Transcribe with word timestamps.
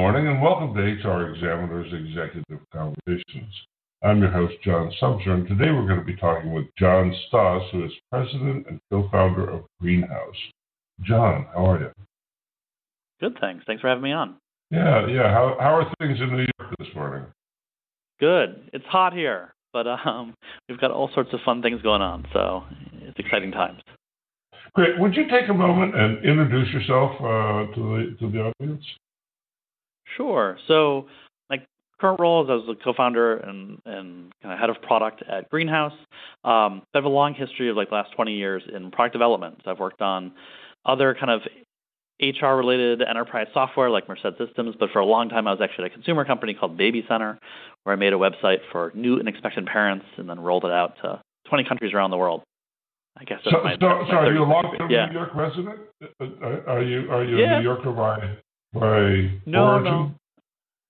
morning, 0.00 0.28
and 0.28 0.40
welcome 0.40 0.72
to 0.72 0.80
HR 0.80 1.30
Examiner's 1.30 1.92
Executive 1.92 2.58
Conversations. 2.72 3.54
I'm 4.02 4.22
your 4.22 4.30
host, 4.30 4.54
John 4.64 4.90
Sumser, 4.98 5.28
and 5.28 5.46
today 5.46 5.70
we're 5.70 5.86
going 5.86 6.00
to 6.00 6.06
be 6.06 6.16
talking 6.16 6.54
with 6.54 6.64
Jon 6.78 7.14
Stoss, 7.28 7.62
who 7.70 7.84
is 7.84 7.92
president 8.10 8.66
and 8.66 8.80
co-founder 8.90 9.50
of 9.50 9.64
Greenhouse. 9.78 10.40
Jon, 11.02 11.46
how 11.52 11.66
are 11.66 11.80
you? 11.80 11.90
Good, 13.20 13.36
thanks. 13.42 13.62
Thanks 13.66 13.82
for 13.82 13.88
having 13.88 14.02
me 14.02 14.12
on. 14.12 14.36
Yeah, 14.70 15.06
yeah. 15.06 15.30
How 15.34 15.58
how 15.60 15.76
are 15.76 15.92
things 16.00 16.18
in 16.18 16.30
New 16.34 16.46
York 16.58 16.74
this 16.78 16.88
morning? 16.94 17.26
Good. 18.20 18.70
It's 18.72 18.86
hot 18.86 19.12
here, 19.12 19.52
but 19.74 19.86
um, 19.86 20.32
we've 20.66 20.80
got 20.80 20.92
all 20.92 21.10
sorts 21.12 21.34
of 21.34 21.40
fun 21.44 21.60
things 21.60 21.82
going 21.82 22.00
on, 22.00 22.26
so 22.32 22.64
it's 23.02 23.18
exciting 23.18 23.50
times. 23.50 23.82
Great. 24.72 24.98
Would 24.98 25.14
you 25.14 25.24
take 25.24 25.50
a 25.50 25.54
moment 25.54 25.94
and 25.94 26.24
introduce 26.24 26.72
yourself 26.72 27.12
uh, 27.20 27.74
to 27.74 27.76
the 27.76 28.16
to 28.18 28.30
the 28.32 28.38
audience? 28.38 28.84
Sure. 30.16 30.58
So 30.68 31.06
my 31.48 31.58
current 32.00 32.20
role 32.20 32.44
is 32.44 32.62
as 32.62 32.68
a 32.68 32.84
co-founder 32.84 33.38
and 33.38 33.78
and 33.84 34.32
kind 34.42 34.52
of 34.52 34.58
head 34.58 34.70
of 34.70 34.80
product 34.82 35.22
at 35.28 35.48
Greenhouse. 35.50 35.92
Um, 36.44 36.82
I 36.94 36.98
have 36.98 37.04
a 37.04 37.08
long 37.08 37.34
history 37.34 37.70
of 37.70 37.76
like 37.76 37.90
the 37.90 37.96
last 37.96 38.12
20 38.14 38.34
years 38.34 38.62
in 38.72 38.90
product 38.90 39.12
development. 39.12 39.60
So 39.64 39.70
I've 39.70 39.78
worked 39.78 40.02
on 40.02 40.32
other 40.84 41.14
kind 41.18 41.30
of 41.30 41.42
HR 42.20 42.54
related 42.54 43.02
enterprise 43.02 43.46
software 43.54 43.88
like 43.88 44.08
Merced 44.08 44.36
Systems, 44.38 44.74
but 44.78 44.90
for 44.90 44.98
a 44.98 45.06
long 45.06 45.28
time 45.28 45.46
I 45.46 45.52
was 45.52 45.60
actually 45.62 45.86
at 45.86 45.92
a 45.92 45.94
consumer 45.94 46.24
company 46.24 46.54
called 46.54 46.76
Baby 46.76 47.04
Center, 47.08 47.38
where 47.84 47.94
I 47.94 47.96
made 47.96 48.12
a 48.12 48.16
website 48.16 48.58
for 48.70 48.92
new 48.94 49.18
and 49.18 49.28
expectant 49.28 49.66
parents 49.68 50.04
and 50.18 50.28
then 50.28 50.38
rolled 50.38 50.64
it 50.64 50.70
out 50.70 50.96
to 51.02 51.20
20 51.48 51.64
countries 51.64 51.94
around 51.94 52.10
the 52.10 52.18
world. 52.18 52.42
I 53.18 53.24
guess. 53.24 53.40
So, 53.44 53.50
my, 53.62 53.76
so, 53.78 53.86
are 53.86 54.32
you 54.32 54.42
a 54.42 54.44
long-term 54.44 54.90
yeah. 54.90 55.06
New 55.06 55.14
York 55.14 55.34
resident? 55.34 55.80
Uh, 56.02 56.24
uh, 56.42 56.46
are 56.68 56.82
you 56.82 57.10
are 57.10 57.24
you 57.24 57.38
yeah. 57.38 57.56
a 57.56 57.58
New 57.58 57.64
Yorker 57.64 57.90
by 57.90 58.36
by 58.72 59.30
no, 59.46 59.64
origin? 59.66 59.92
No. 59.92 60.14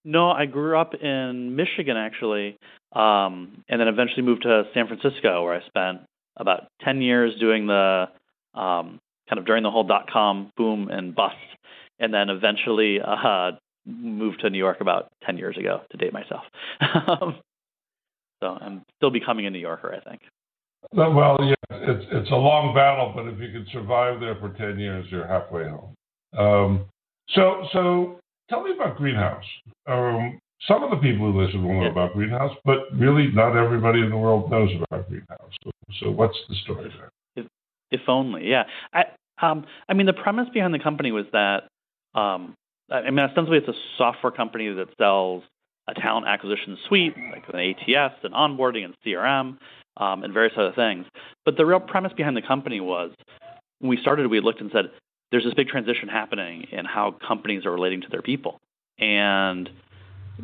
No, 0.02 0.30
I 0.30 0.46
grew 0.46 0.78
up 0.78 0.94
in 0.94 1.56
Michigan 1.56 1.96
actually, 1.96 2.56
um, 2.92 3.62
and 3.68 3.80
then 3.80 3.86
eventually 3.86 4.22
moved 4.22 4.42
to 4.42 4.64
San 4.72 4.86
Francisco, 4.86 5.44
where 5.44 5.54
I 5.54 5.66
spent 5.66 6.00
about 6.36 6.68
ten 6.82 7.02
years 7.02 7.38
doing 7.38 7.66
the 7.66 8.06
um, 8.54 8.98
kind 9.28 9.38
of 9.38 9.44
during 9.44 9.62
the 9.62 9.70
whole 9.70 9.84
dot 9.84 10.10
com 10.10 10.52
boom 10.56 10.88
and 10.88 11.14
bust, 11.14 11.36
and 11.98 12.14
then 12.14 12.30
eventually 12.30 12.98
uh, 13.00 13.52
moved 13.86 14.40
to 14.40 14.48
New 14.48 14.58
York 14.58 14.80
about 14.80 15.10
ten 15.22 15.36
years 15.36 15.58
ago 15.58 15.82
to 15.90 15.98
date 15.98 16.14
myself. 16.14 16.44
so 16.80 18.46
I'm 18.46 18.82
still 18.96 19.10
becoming 19.10 19.44
a 19.44 19.50
New 19.50 19.58
Yorker, 19.58 19.94
I 19.94 20.08
think. 20.08 20.22
Well, 20.92 21.36
yeah, 21.42 21.54
it's 21.70 22.06
it's 22.10 22.30
a 22.30 22.36
long 22.36 22.74
battle, 22.74 23.12
but 23.14 23.26
if 23.26 23.38
you 23.38 23.52
can 23.52 23.66
survive 23.70 24.18
there 24.18 24.36
for 24.36 24.48
ten 24.54 24.78
years, 24.78 25.04
you're 25.10 25.26
halfway 25.26 25.68
home. 25.68 25.94
Um, 26.38 26.86
so, 27.34 27.66
so 27.72 28.20
tell 28.48 28.62
me 28.62 28.72
about 28.72 28.96
Greenhouse. 28.96 29.44
Um, 29.86 30.38
some 30.68 30.82
of 30.82 30.90
the 30.90 30.96
people 30.96 31.32
who 31.32 31.42
listen 31.42 31.64
will 31.64 31.80
know 31.80 31.90
about 31.90 32.12
Greenhouse, 32.12 32.54
but 32.64 32.78
really 32.94 33.28
not 33.28 33.56
everybody 33.56 34.00
in 34.00 34.10
the 34.10 34.16
world 34.16 34.50
knows 34.50 34.70
about 34.76 35.08
Greenhouse. 35.08 35.52
So, 35.64 35.70
so 36.00 36.10
what's 36.10 36.36
the 36.48 36.54
story 36.56 36.92
there? 36.98 37.10
If, 37.36 37.46
if 37.90 38.08
only, 38.08 38.48
yeah. 38.48 38.64
I, 38.92 39.04
um, 39.40 39.64
I 39.88 39.94
mean, 39.94 40.06
the 40.06 40.12
premise 40.12 40.48
behind 40.52 40.74
the 40.74 40.78
company 40.78 41.12
was 41.12 41.26
that, 41.32 41.68
um, 42.14 42.54
I 42.90 43.10
mean, 43.10 43.20
ostensibly 43.20 43.58
it's 43.58 43.68
a 43.68 43.80
software 43.96 44.32
company 44.32 44.68
that 44.72 44.88
sells 44.98 45.44
a 45.88 45.94
talent 45.94 46.26
acquisition 46.26 46.76
suite, 46.86 47.14
like 47.32 47.44
an 47.52 47.58
ATS 47.58 48.14
and 48.22 48.34
onboarding 48.34 48.84
and 48.84 48.94
CRM 49.04 49.56
um, 49.96 50.24
and 50.24 50.32
various 50.34 50.54
other 50.56 50.72
things. 50.72 51.06
But 51.44 51.56
the 51.56 51.64
real 51.64 51.80
premise 51.80 52.12
behind 52.12 52.36
the 52.36 52.42
company 52.42 52.80
was 52.80 53.12
when 53.78 53.88
we 53.88 53.96
started, 53.96 54.26
we 54.28 54.40
looked 54.40 54.60
and 54.60 54.70
said, 54.72 54.90
there's 55.30 55.44
this 55.44 55.54
big 55.54 55.68
transition 55.68 56.08
happening 56.08 56.66
in 56.72 56.84
how 56.84 57.14
companies 57.26 57.64
are 57.66 57.72
relating 57.72 58.02
to 58.02 58.08
their 58.10 58.22
people. 58.22 58.58
And 58.98 59.68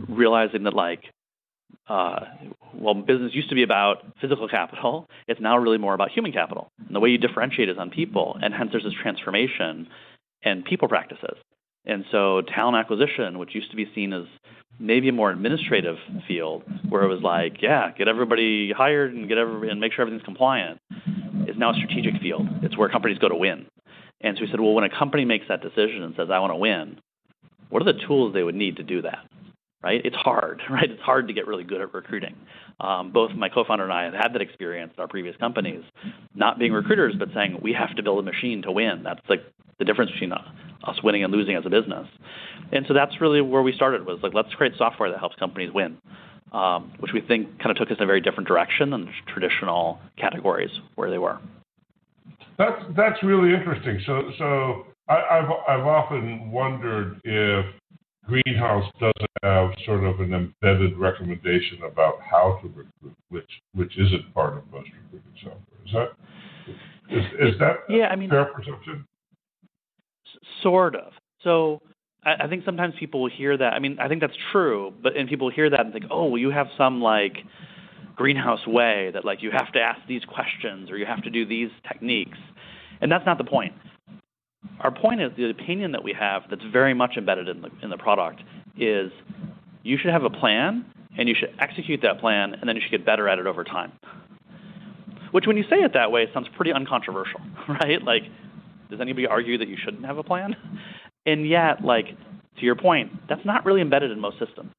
realizing 0.08 0.64
that, 0.64 0.74
like, 0.74 1.02
uh, 1.88 2.20
well, 2.74 2.94
business 2.94 3.34
used 3.34 3.48
to 3.50 3.54
be 3.54 3.62
about 3.62 4.04
physical 4.20 4.48
capital. 4.48 5.08
It's 5.28 5.40
now 5.40 5.56
really 5.58 5.78
more 5.78 5.94
about 5.94 6.10
human 6.10 6.32
capital. 6.32 6.68
And 6.86 6.94
the 6.94 7.00
way 7.00 7.10
you 7.10 7.18
differentiate 7.18 7.68
is 7.68 7.78
on 7.78 7.90
people. 7.90 8.36
And 8.40 8.54
hence, 8.54 8.70
there's 8.72 8.84
this 8.84 8.94
transformation 9.00 9.88
in 10.42 10.62
people 10.62 10.88
practices. 10.88 11.36
And 11.84 12.04
so, 12.10 12.42
talent 12.42 12.76
acquisition, 12.76 13.38
which 13.38 13.54
used 13.54 13.70
to 13.70 13.76
be 13.76 13.90
seen 13.94 14.12
as 14.12 14.24
maybe 14.78 15.08
a 15.08 15.12
more 15.12 15.30
administrative 15.30 15.96
field 16.26 16.62
where 16.88 17.02
it 17.02 17.08
was 17.08 17.22
like, 17.22 17.62
yeah, 17.62 17.90
get 17.96 18.08
everybody 18.08 18.72
hired 18.76 19.14
and 19.14 19.28
get 19.28 19.38
every, 19.38 19.70
and 19.70 19.80
make 19.80 19.92
sure 19.92 20.02
everything's 20.02 20.24
compliant, 20.24 20.78
is 21.46 21.56
now 21.56 21.70
a 21.70 21.74
strategic 21.74 22.20
field. 22.20 22.46
It's 22.62 22.76
where 22.76 22.88
companies 22.88 23.18
go 23.18 23.28
to 23.28 23.36
win. 23.36 23.66
And 24.20 24.36
so 24.36 24.42
we 24.42 24.50
said, 24.50 24.60
well, 24.60 24.72
when 24.72 24.84
a 24.84 24.90
company 24.90 25.24
makes 25.24 25.48
that 25.48 25.62
decision 25.62 26.02
and 26.02 26.14
says, 26.16 26.28
I 26.30 26.38
want 26.38 26.52
to 26.52 26.56
win, 26.56 27.00
what 27.68 27.82
are 27.82 27.92
the 27.92 27.98
tools 28.06 28.32
they 28.32 28.42
would 28.42 28.54
need 28.54 28.76
to 28.76 28.82
do 28.82 29.02
that? 29.02 29.26
Right? 29.82 30.00
It's 30.04 30.16
hard, 30.16 30.62
right? 30.70 30.90
It's 30.90 31.02
hard 31.02 31.28
to 31.28 31.34
get 31.34 31.46
really 31.46 31.64
good 31.64 31.80
at 31.80 31.92
recruiting. 31.94 32.34
Um, 32.80 33.12
both 33.12 33.32
my 33.32 33.48
co-founder 33.48 33.84
and 33.84 33.92
I 33.92 34.04
have 34.04 34.14
had 34.14 34.34
that 34.34 34.42
experience 34.42 34.92
at 34.96 35.00
our 35.00 35.08
previous 35.08 35.36
companies, 35.36 35.82
not 36.34 36.58
being 36.58 36.72
recruiters, 36.72 37.14
but 37.18 37.28
saying 37.34 37.60
we 37.62 37.72
have 37.72 37.94
to 37.96 38.02
build 38.02 38.18
a 38.18 38.22
machine 38.22 38.62
to 38.62 38.72
win. 38.72 39.02
That's 39.04 39.20
like 39.28 39.42
the 39.78 39.84
difference 39.84 40.10
between 40.10 40.32
us 40.32 41.02
winning 41.02 41.24
and 41.24 41.32
losing 41.32 41.56
as 41.56 41.66
a 41.66 41.70
business. 41.70 42.06
And 42.72 42.84
so 42.88 42.94
that's 42.94 43.20
really 43.20 43.40
where 43.40 43.62
we 43.62 43.72
started 43.72 44.06
was 44.06 44.18
like, 44.22 44.34
let's 44.34 44.52
create 44.54 44.72
software 44.76 45.10
that 45.10 45.18
helps 45.18 45.36
companies 45.36 45.72
win, 45.72 45.98
um, 46.52 46.92
which 46.98 47.12
we 47.12 47.20
think 47.20 47.58
kind 47.58 47.70
of 47.70 47.76
took 47.76 47.90
us 47.90 47.98
in 47.98 48.02
a 48.02 48.06
very 48.06 48.20
different 48.20 48.48
direction 48.48 48.90
than 48.90 49.12
traditional 49.26 50.00
categories 50.16 50.70
where 50.94 51.10
they 51.10 51.18
were. 51.18 51.38
That's 52.58 52.82
that's 52.96 53.22
really 53.22 53.54
interesting. 53.54 54.00
So 54.06 54.30
so 54.38 54.86
I, 55.08 55.40
have 55.40 55.50
I've 55.68 55.86
often 55.86 56.50
wondered 56.50 57.20
if 57.24 57.66
Greenhouse 58.26 58.90
doesn't 58.98 59.30
have 59.42 59.70
sort 59.84 60.04
of 60.04 60.20
an 60.20 60.32
embedded 60.32 60.96
recommendation 60.98 61.82
about 61.86 62.14
how 62.28 62.58
to 62.62 62.68
recruit, 62.68 63.16
which 63.28 63.50
which 63.74 63.96
isn't 63.98 64.32
part 64.34 64.56
of 64.56 64.64
most 64.72 64.88
recruiting 65.02 65.32
software. 65.42 65.62
Is 65.86 65.92
that 65.92 66.08
is, 67.08 67.54
is 67.54 67.58
that 67.60 67.76
yeah, 67.88 68.06
I 68.06 68.16
mean, 68.16 68.30
fair 68.30 68.46
perception? 68.46 69.06
Sort 70.62 70.96
of. 70.96 71.12
So 71.42 71.80
I, 72.24 72.44
I 72.44 72.48
think 72.48 72.64
sometimes 72.64 72.94
people 72.98 73.22
will 73.22 73.30
hear 73.30 73.56
that. 73.56 73.72
I 73.72 73.78
mean, 73.78 73.98
I 74.00 74.08
think 74.08 74.20
that's 74.20 74.36
true, 74.50 74.92
but 75.02 75.16
and 75.16 75.28
people 75.28 75.50
hear 75.50 75.70
that 75.70 75.80
and 75.80 75.92
think, 75.92 76.06
oh, 76.10 76.24
well, 76.24 76.38
you 76.38 76.50
have 76.50 76.66
some 76.76 77.00
like 77.00 77.36
greenhouse 78.16 78.66
way 78.66 79.10
that 79.12 79.24
like 79.24 79.42
you 79.42 79.50
have 79.50 79.72
to 79.72 79.80
ask 79.80 80.00
these 80.08 80.24
questions 80.24 80.90
or 80.90 80.96
you 80.96 81.06
have 81.06 81.22
to 81.22 81.30
do 81.30 81.46
these 81.46 81.70
techniques, 81.86 82.38
and 83.00 83.12
that's 83.12 83.26
not 83.26 83.38
the 83.38 83.44
point. 83.44 83.74
Our 84.80 84.90
point 84.90 85.20
is 85.20 85.30
the 85.36 85.48
opinion 85.50 85.92
that 85.92 86.02
we 86.02 86.12
have 86.18 86.42
that's 86.50 86.64
very 86.72 86.94
much 86.94 87.16
embedded 87.16 87.48
in 87.48 87.62
the 87.62 87.70
in 87.82 87.90
the 87.90 87.98
product 87.98 88.42
is 88.78 89.12
you 89.82 89.96
should 89.98 90.10
have 90.10 90.24
a 90.24 90.30
plan 90.30 90.84
and 91.16 91.28
you 91.28 91.34
should 91.38 91.54
execute 91.58 92.00
that 92.02 92.20
plan 92.20 92.54
and 92.54 92.68
then 92.68 92.76
you 92.76 92.82
should 92.82 92.90
get 92.90 93.06
better 93.06 93.28
at 93.28 93.38
it 93.38 93.46
over 93.46 93.64
time. 93.64 93.92
Which, 95.30 95.46
when 95.46 95.56
you 95.56 95.64
say 95.64 95.76
it 95.76 95.92
that 95.94 96.10
way, 96.10 96.26
sounds 96.32 96.48
pretty 96.56 96.72
uncontroversial, 96.72 97.40
right? 97.68 98.02
Like, 98.02 98.22
does 98.90 99.00
anybody 99.00 99.26
argue 99.26 99.58
that 99.58 99.68
you 99.68 99.76
shouldn't 99.82 100.04
have 100.04 100.18
a 100.18 100.22
plan? 100.22 100.56
And 101.26 101.48
yet, 101.48 101.84
like, 101.84 102.06
to 102.58 102.62
your 102.64 102.76
point, 102.76 103.12
that's 103.28 103.44
not 103.44 103.64
really 103.64 103.80
embedded 103.80 104.10
in 104.10 104.20
most 104.20 104.38
systems, 104.38 104.70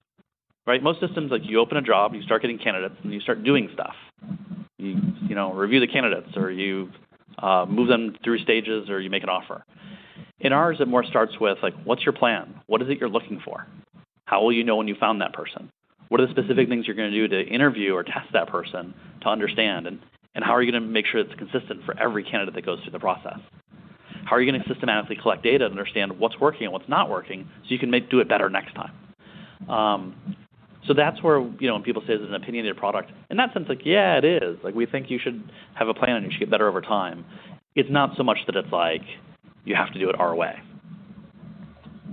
right? 0.68 0.84
Most 0.84 1.00
systems, 1.00 1.32
like, 1.32 1.42
you 1.46 1.60
open 1.60 1.78
a 1.78 1.82
job, 1.82 2.14
you 2.14 2.22
start 2.22 2.42
getting 2.42 2.60
candidates, 2.60 2.96
and 3.04 3.14
you 3.14 3.22
start 3.22 3.44
doing 3.44 3.70
stuff. 3.74 3.96
You, 4.78 5.00
you 5.28 5.34
know, 5.34 5.54
review 5.54 5.80
the 5.80 5.88
candidates, 5.88 6.28
or 6.36 6.52
you 6.52 6.90
uh, 7.40 7.66
move 7.68 7.88
them 7.88 8.16
through 8.24 8.40
stages, 8.40 8.90
or 8.90 9.00
you 9.00 9.10
make 9.10 9.24
an 9.24 9.30
offer. 9.30 9.64
In 10.40 10.54
ours, 10.54 10.78
it 10.80 10.88
more 10.88 11.04
starts 11.04 11.34
with, 11.40 11.58
like, 11.64 11.74
what's 11.84 12.04
your 12.04 12.14
plan? 12.14 12.62
What 12.68 12.82
is 12.82 12.90
it 12.90 13.00
you're 13.00 13.10
looking 13.10 13.42
for? 13.44 13.66
How 14.26 14.44
will 14.44 14.52
you 14.52 14.64
know 14.64 14.76
when 14.76 14.88
you 14.88 14.96
found 15.00 15.22
that 15.22 15.34
person? 15.34 15.72
What 16.10 16.22
are 16.22 16.28
the 16.28 16.32
specific 16.32 16.70
things 16.70 16.86
you're 16.86 16.96
going 16.96 17.12
to 17.12 17.28
do 17.28 17.28
to 17.30 17.50
interview 17.50 17.94
or 17.94 18.04
test 18.04 18.28
that 18.34 18.50
person 18.50 18.94
to 19.22 19.30
understand? 19.30 19.88
And, 19.88 20.00
and 20.36 20.44
how 20.44 20.52
are 20.52 20.62
you 20.62 20.72
going 20.72 20.84
to 20.84 20.88
make 20.88 21.06
sure 21.06 21.22
it's 21.22 21.34
consistent 21.36 21.86
for 21.86 21.98
every 21.98 22.24
candidate 22.24 22.54
that 22.56 22.66
goes 22.66 22.80
through 22.82 22.92
the 22.92 23.00
process? 23.00 23.40
How 24.26 24.36
are 24.36 24.42
you 24.42 24.52
going 24.52 24.62
to 24.62 24.68
systematically 24.68 25.16
collect 25.16 25.44
data 25.44 25.60
to 25.60 25.66
understand 25.66 26.20
what's 26.20 26.38
working 26.40 26.64
and 26.64 26.74
what's 26.74 26.90
not 26.90 27.10
working 27.10 27.48
so 27.64 27.68
you 27.70 27.80
can 27.80 27.90
make, 27.90 28.10
do 28.10 28.20
it 28.20 28.28
better 28.28 28.50
next 28.50 28.74
time? 28.76 29.70
Um, 29.70 30.16
so 30.88 30.94
that's 30.94 31.22
where, 31.22 31.40
you 31.60 31.68
know, 31.68 31.74
when 31.74 31.84
people 31.84 32.02
say 32.08 32.14
it's 32.14 32.24
an 32.24 32.34
opinionated 32.34 32.78
product, 32.78 33.12
in 33.30 33.38
that 33.38 33.54
sense, 33.54 33.66
like, 33.68 33.82
yeah, 33.86 34.18
it 34.18 34.26
is. 34.26 34.58
Like, 34.64 34.74
we 34.74 34.86
think 34.86 35.10
you 35.10 35.20
should 35.22 35.44
have 35.76 35.88
a 35.88 35.94
plan 35.94 36.16
and 36.16 36.26
you 36.26 36.32
should 36.32 36.40
get 36.40 36.50
better 36.50 36.68
over 36.68 36.82
time. 36.82 37.26
It's 37.76 37.90
not 37.92 38.12
so 38.18 38.24
much 38.24 38.38
that 38.48 38.56
it's 38.56 38.72
like 38.72 39.02
you 39.66 39.76
have 39.76 39.92
to 39.94 40.00
do 40.00 40.10
it 40.10 40.20
our 40.20 40.36
way. 40.36 40.56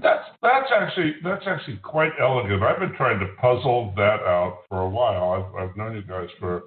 That's 0.02 0.24
that's 0.42 0.70
actually 0.70 1.14
that's 1.22 1.44
actually 1.46 1.78
quite 1.78 2.10
elegant. 2.20 2.62
I've 2.62 2.78
been 2.78 2.94
trying 2.94 3.20
to 3.20 3.26
puzzle 3.40 3.94
that 3.96 4.20
out 4.20 4.58
for 4.68 4.80
a 4.80 4.88
while. 4.88 5.30
I've, 5.56 5.70
I've 5.70 5.76
known 5.76 5.94
you 5.94 6.02
guys 6.02 6.28
for 6.38 6.64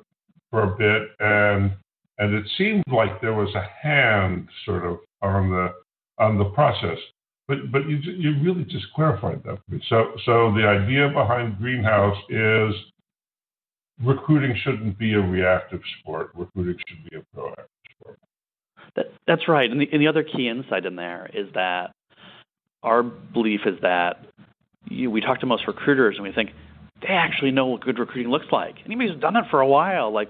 for 0.49 0.63
a 0.63 0.75
bit, 0.75 1.09
and 1.19 1.71
and 2.17 2.33
it 2.33 2.45
seemed 2.57 2.83
like 2.87 3.21
there 3.21 3.35
was 3.35 3.53
a 3.53 3.67
hand 3.85 4.47
sort 4.65 4.85
of 4.85 4.97
on 5.21 5.51
the 5.51 5.73
on 6.17 6.39
the 6.39 6.45
process. 6.45 6.97
But 7.47 7.71
but 7.71 7.87
you 7.87 7.97
you 7.97 8.35
really 8.43 8.65
just 8.65 8.85
clarified 8.93 9.41
that 9.45 9.57
for 9.65 9.75
me. 9.75 9.81
So 9.89 10.11
so 10.25 10.53
the 10.53 10.67
idea 10.67 11.09
behind 11.09 11.57
Greenhouse 11.57 12.17
is 12.29 12.73
recruiting 14.03 14.55
shouldn't 14.63 14.97
be 14.97 15.13
a 15.13 15.21
reactive 15.21 15.81
sport. 15.99 16.31
Recruiting 16.35 16.77
should 16.87 17.09
be 17.09 17.17
a 17.17 17.37
proactive 17.37 17.65
sport. 17.99 18.19
That, 18.95 19.05
that's 19.25 19.47
right. 19.47 19.69
And 19.69 19.81
the, 19.81 19.87
and 19.91 20.01
the 20.01 20.07
other 20.07 20.23
key 20.23 20.47
insight 20.47 20.85
in 20.85 20.95
there 20.95 21.29
is 21.33 21.47
that 21.53 21.91
our 22.83 23.03
belief 23.03 23.61
is 23.65 23.79
that 23.81 24.25
you, 24.89 25.09
we 25.09 25.21
talk 25.21 25.39
to 25.41 25.45
most 25.45 25.67
recruiters 25.67 26.15
and 26.15 26.23
we 26.23 26.31
think 26.31 26.51
they 27.01 27.09
actually 27.09 27.51
know 27.51 27.67
what 27.67 27.81
good 27.81 27.99
recruiting 27.99 28.31
looks 28.31 28.47
like. 28.51 28.75
Anybody 28.85 29.09
who's 29.09 29.21
done 29.21 29.35
it 29.35 29.45
for 29.49 29.61
a 29.61 29.67
while, 29.67 30.11
like 30.11 30.29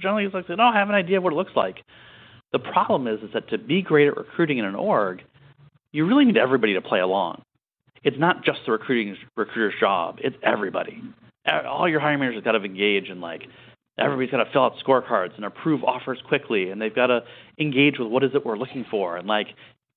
generally, 0.00 0.24
it's 0.24 0.34
like 0.34 0.46
they 0.46 0.56
don't 0.56 0.74
have 0.74 0.88
an 0.88 0.94
idea 0.94 1.18
of 1.18 1.24
what 1.24 1.32
it 1.32 1.36
looks 1.36 1.52
like. 1.54 1.76
The 2.52 2.58
problem 2.58 3.06
is, 3.08 3.20
is 3.22 3.30
that 3.34 3.48
to 3.50 3.58
be 3.58 3.82
great 3.82 4.08
at 4.08 4.16
recruiting 4.16 4.58
in 4.58 4.64
an 4.64 4.74
org, 4.74 5.22
you 5.94 6.04
really 6.06 6.24
need 6.24 6.36
everybody 6.36 6.74
to 6.74 6.82
play 6.82 6.98
along. 6.98 7.42
It's 8.02 8.18
not 8.18 8.44
just 8.44 8.58
the 8.66 8.72
recruiting 8.72 9.16
recruiter's 9.36 9.78
job; 9.78 10.18
it's 10.22 10.36
everybody. 10.42 11.00
All 11.46 11.88
your 11.88 12.00
hiring 12.00 12.18
managers 12.18 12.38
have 12.38 12.44
got 12.44 12.52
to 12.52 12.64
engage 12.64 13.08
and 13.08 13.20
like 13.20 13.42
everybody's 13.96 14.30
got 14.30 14.42
to 14.42 14.50
fill 14.50 14.64
out 14.64 14.72
scorecards 14.84 15.36
and 15.36 15.44
approve 15.44 15.84
offers 15.84 16.18
quickly, 16.26 16.70
and 16.70 16.82
they've 16.82 16.94
got 16.94 17.06
to 17.06 17.20
engage 17.60 17.98
with 17.98 18.08
what 18.08 18.24
is 18.24 18.32
it 18.34 18.44
we're 18.44 18.58
looking 18.58 18.84
for, 18.90 19.16
and 19.16 19.28
like 19.28 19.46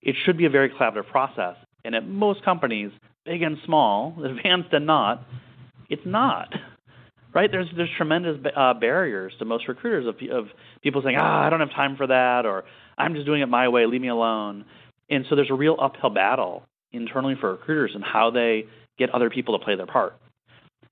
it 0.03 0.15
should 0.23 0.37
be 0.37 0.45
a 0.45 0.49
very 0.49 0.69
collaborative 0.69 1.07
process. 1.07 1.55
And 1.83 1.95
at 1.95 2.07
most 2.07 2.45
companies, 2.45 2.91
big 3.25 3.41
and 3.41 3.57
small, 3.65 4.15
advanced 4.23 4.73
and 4.73 4.85
not, 4.85 5.25
it's 5.89 6.05
not. 6.05 6.53
Right? 7.33 7.51
There's 7.51 7.67
there's 7.75 7.89
tremendous 7.97 8.37
uh, 8.55 8.75
barriers 8.75 9.33
to 9.39 9.45
most 9.45 9.67
recruiters 9.67 10.05
of 10.05 10.15
of 10.29 10.47
people 10.83 11.01
saying, 11.03 11.17
ah, 11.19 11.45
I 11.45 11.49
don't 11.49 11.59
have 11.59 11.71
time 11.71 11.97
for 11.97 12.05
that, 12.05 12.45
or 12.45 12.65
I'm 12.99 13.15
just 13.15 13.25
doing 13.25 13.41
it 13.41 13.49
my 13.49 13.67
way, 13.67 13.87
leave 13.87 14.01
me 14.01 14.09
alone. 14.09 14.65
And 15.09 15.25
so 15.29 15.35
there's 15.35 15.51
a 15.51 15.55
real 15.55 15.77
uphill 15.79 16.09
battle 16.09 16.63
internally 16.91 17.35
for 17.39 17.51
recruiters 17.51 17.91
and 17.95 18.03
how 18.03 18.31
they 18.31 18.65
get 18.97 19.09
other 19.11 19.29
people 19.29 19.57
to 19.57 19.63
play 19.63 19.75
their 19.75 19.85
part. 19.85 20.15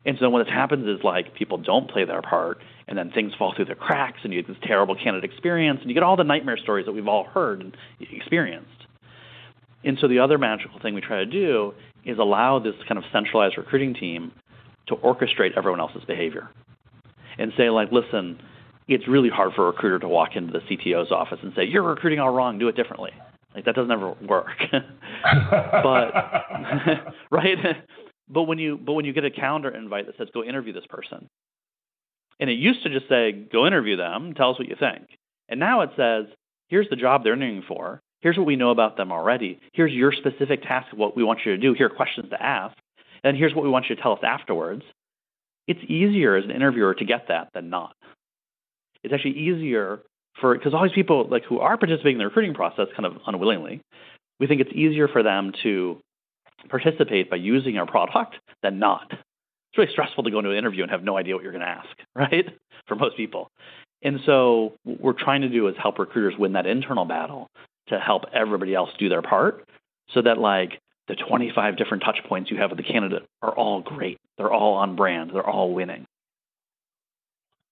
And 0.06 0.18
so 0.20 0.30
what 0.30 0.48
happens 0.48 0.88
is 0.88 1.04
like 1.04 1.34
people 1.34 1.58
don't 1.58 1.90
play 1.90 2.06
their 2.06 2.22
part, 2.22 2.60
and 2.88 2.98
then 2.98 3.12
things 3.12 3.34
fall 3.38 3.54
through 3.56 3.66
the 3.66 3.76
cracks, 3.76 4.20
and 4.24 4.32
you 4.32 4.42
get 4.42 4.48
this 4.48 4.62
terrible 4.64 4.96
candidate 4.96 5.30
experience, 5.30 5.80
and 5.82 5.90
you 5.90 5.96
get 5.96 6.04
all 6.04 6.16
the 6.16 6.24
nightmare 6.24 6.58
stories 6.58 6.86
that 6.86 6.92
we've 6.92 7.08
all 7.08 7.24
heard 7.24 7.62
and 7.62 7.76
experienced. 8.00 8.70
And 9.84 9.98
so 10.00 10.08
the 10.08 10.20
other 10.20 10.38
magical 10.38 10.80
thing 10.80 10.94
we 10.94 11.02
try 11.02 11.18
to 11.18 11.26
do 11.26 11.74
is 12.06 12.20
allow 12.20 12.60
this 12.60 12.76
kind 12.88 13.00
of 13.00 13.04
centralized 13.12 13.58
recruiting 13.58 13.96
team 13.96 14.32
to 14.88 14.96
orchestrate 14.96 15.58
everyone 15.58 15.80
else's 15.80 16.04
behavior 16.06 16.50
and 17.38 17.52
say 17.58 17.70
like, 17.70 17.92
listen, 17.92 18.40
it's 18.88 19.08
really 19.08 19.30
hard 19.30 19.54
for 19.56 19.64
a 19.64 19.72
recruiter 19.72 20.00
to 20.00 20.08
walk 20.08 20.36
into 20.36 20.54
the 20.54 20.60
CTO's 20.60 21.12
office 21.12 21.40
and 21.42 21.54
say, 21.56 21.64
you're 21.66 21.84
recruiting 21.84 22.20
all 22.20 22.30
wrong, 22.30 22.60
do 22.60 22.68
it 22.68 22.76
differently. 22.76 23.12
Like 23.56 23.66
that 23.66 23.76
doesn't 23.76 23.92
ever 23.92 24.14
work. 24.28 24.48
but 24.72 26.14
right? 27.32 27.58
But 28.28 28.44
when 28.44 28.60
you 28.60 28.78
but 28.78 28.94
when 28.94 29.06
you 29.06 29.14
get 29.14 29.26
a 29.26 29.32
calendar 29.32 29.70
invite 29.70 30.08
that 30.08 30.18
says 30.18 30.28
go 30.34 30.44
interview 30.44 30.74
this 30.74 30.86
person, 30.90 31.30
and 32.40 32.50
it 32.50 32.54
used 32.54 32.84
to 32.84 32.90
just 32.90 33.08
say 33.08 33.32
go 33.32 33.66
interview 33.66 33.96
them, 33.98 34.34
tell 34.36 34.52
us 34.52 34.60
what 34.60 34.68
you 34.68 34.76
think, 34.80 35.08
and 35.50 35.60
now 35.60 35.82
it 35.82 35.92
says 35.96 36.26
here's 36.68 36.90
the 36.90 36.96
job 36.96 37.24
they're 37.24 37.34
interviewing 37.34 37.64
for, 37.68 38.02
Here's 38.26 38.38
what 38.38 38.48
we 38.48 38.56
know 38.56 38.72
about 38.72 38.98
them 38.98 39.12
already. 39.12 39.60
Here's 39.74 39.92
your 39.92 40.12
specific 40.12 40.64
task 40.64 40.92
of 40.92 40.98
what 40.98 41.16
we 41.16 41.24
want 41.24 41.42
you 41.46 41.52
to 41.52 41.62
do. 41.62 41.76
Here 41.76 41.86
are 41.86 41.96
questions 41.96 42.28
to 42.32 42.42
ask. 42.42 42.76
And 43.24 43.38
here's 43.38 43.54
what 43.54 43.64
we 43.64 43.70
want 43.70 43.86
you 43.88 43.96
to 43.96 44.02
tell 44.02 44.14
us 44.14 44.20
afterwards. 44.24 44.82
It's 45.68 45.80
easier 45.84 46.36
as 46.36 46.44
an 46.44 46.50
interviewer 46.50 46.96
to 46.96 47.06
get 47.06 47.28
that 47.28 47.50
than 47.54 47.70
not. 47.70 47.96
It's 49.04 49.14
actually 49.14 49.38
easier 49.38 50.00
for 50.40 50.56
because 50.56 50.74
all 50.74 50.84
these 50.84 50.94
people 50.94 51.28
like 51.30 51.44
who 51.46 51.60
are 51.60 51.78
participating 51.78 52.14
in 52.14 52.20
the 52.20 52.26
recruiting 52.26 52.54
process 52.54 52.88
kind 52.96 53.06
of 53.06 53.18
unwillingly, 53.28 53.82
we 54.40 54.48
think 54.48 54.62
it's 54.62 54.74
easier 54.74 55.08
for 55.08 55.24
them 55.24 55.52
to 55.64 56.00
participate 56.70 57.30
by 57.30 57.36
using 57.36 57.78
our 57.78 57.86
product 57.86 58.36
than 58.64 58.80
not. 58.80 59.12
It's 59.12 59.78
really 59.78 59.92
stressful 59.92 60.24
to 60.24 60.32
go 60.32 60.40
into 60.40 60.52
an 60.52 60.58
interview 60.58 60.84
and 60.84 60.92
have 60.92 61.04
no 61.04 61.18
idea 61.18 61.36
what 61.36 61.44
you're 61.44 61.52
going 61.52 61.64
to 61.64 61.68
ask, 61.68 61.90
right? 62.16 62.46
For 62.88 62.96
most 62.96 63.18
people. 63.18 63.50
And 64.02 64.20
so 64.26 64.74
what 64.84 65.02
we're 65.02 65.14
trying 65.14 65.42
to 65.42 65.50
do 65.50 65.68
is 65.68 65.76
help 65.82 66.00
recruiters 66.00 66.38
win 66.38 66.54
that 66.54 66.66
internal 66.66 67.06
battle 67.06 67.48
to 67.88 68.00
help 68.00 68.24
everybody 68.34 68.74
else 68.74 68.90
do 69.00 69.10
their 69.10 69.22
part 69.22 69.68
so 70.14 70.22
that 70.22 70.38
like 70.38 70.80
the 71.08 71.16
25 71.16 71.78
different 71.78 72.04
touch 72.04 72.18
points 72.28 72.52
you 72.52 72.58
have 72.58 72.72
with 72.72 72.78
the 72.78 72.84
candidate 72.84 73.24
are 73.42 73.54
all 73.54 73.82
great. 73.82 74.18
They're 74.38 74.52
all 74.52 74.76
on 74.76 74.96
brand. 74.96 75.32
They're 75.34 75.48
all 75.48 75.74
winning. 75.74 76.06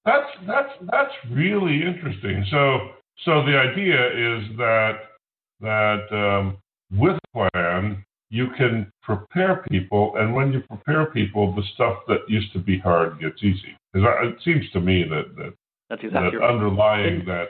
That's 0.05 0.27
that's 0.45 0.73
that's 0.91 1.13
really 1.31 1.81
interesting. 1.81 2.45
So 2.51 2.91
so 3.25 3.45
the 3.45 3.57
idea 3.57 3.95
is 4.07 4.57
that 4.57 4.93
that 5.61 6.07
um, 6.11 6.57
with 6.91 7.17
a 7.17 7.49
plan 7.49 8.03
you 8.29 8.47
can 8.57 8.91
prepare 9.03 9.63
people, 9.69 10.13
and 10.17 10.33
when 10.33 10.51
you 10.51 10.61
prepare 10.61 11.05
people, 11.05 11.55
the 11.55 11.61
stuff 11.75 11.99
that 12.07 12.17
used 12.27 12.51
to 12.53 12.59
be 12.59 12.79
hard 12.79 13.19
gets 13.19 13.43
easy. 13.43 13.77
Because 13.93 14.07
it 14.23 14.35
seems 14.43 14.69
to 14.71 14.81
me 14.81 15.03
that 15.03 15.35
that, 15.37 15.53
that's 15.89 16.03
exactly 16.03 16.31
that 16.31 16.37
right. 16.37 16.53
underlying 16.53 17.23
that 17.25 17.49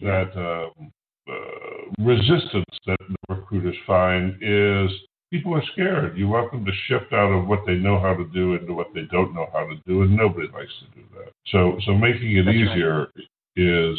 that 0.00 0.30
um, 0.36 0.92
uh, 1.28 2.04
resistance 2.04 2.78
that 2.86 2.98
the 3.00 3.34
recruiters 3.34 3.76
find 3.86 4.36
is 4.40 4.90
people 5.30 5.54
are 5.54 5.62
scared. 5.72 6.16
You 6.16 6.28
want 6.28 6.50
them 6.52 6.64
to 6.64 6.72
shift 6.86 7.12
out 7.12 7.32
of 7.32 7.46
what 7.46 7.60
they 7.66 7.74
know 7.74 8.00
how 8.00 8.14
to 8.14 8.24
do 8.32 8.54
into 8.54 8.74
what 8.74 8.88
they 8.94 9.02
don't 9.10 9.34
know 9.34 9.48
how 9.52 9.66
to 9.66 9.76
do, 9.86 10.02
and 10.02 10.16
nobody 10.16 10.48
likes 10.48 10.72
to 10.80 11.00
do 11.00 11.06
that. 11.16 11.32
So, 11.48 11.78
so 11.84 11.94
making 11.94 12.36
it 12.36 12.44
That's 12.44 12.56
easier 12.56 13.00
right. 13.16 13.24
is 13.56 13.98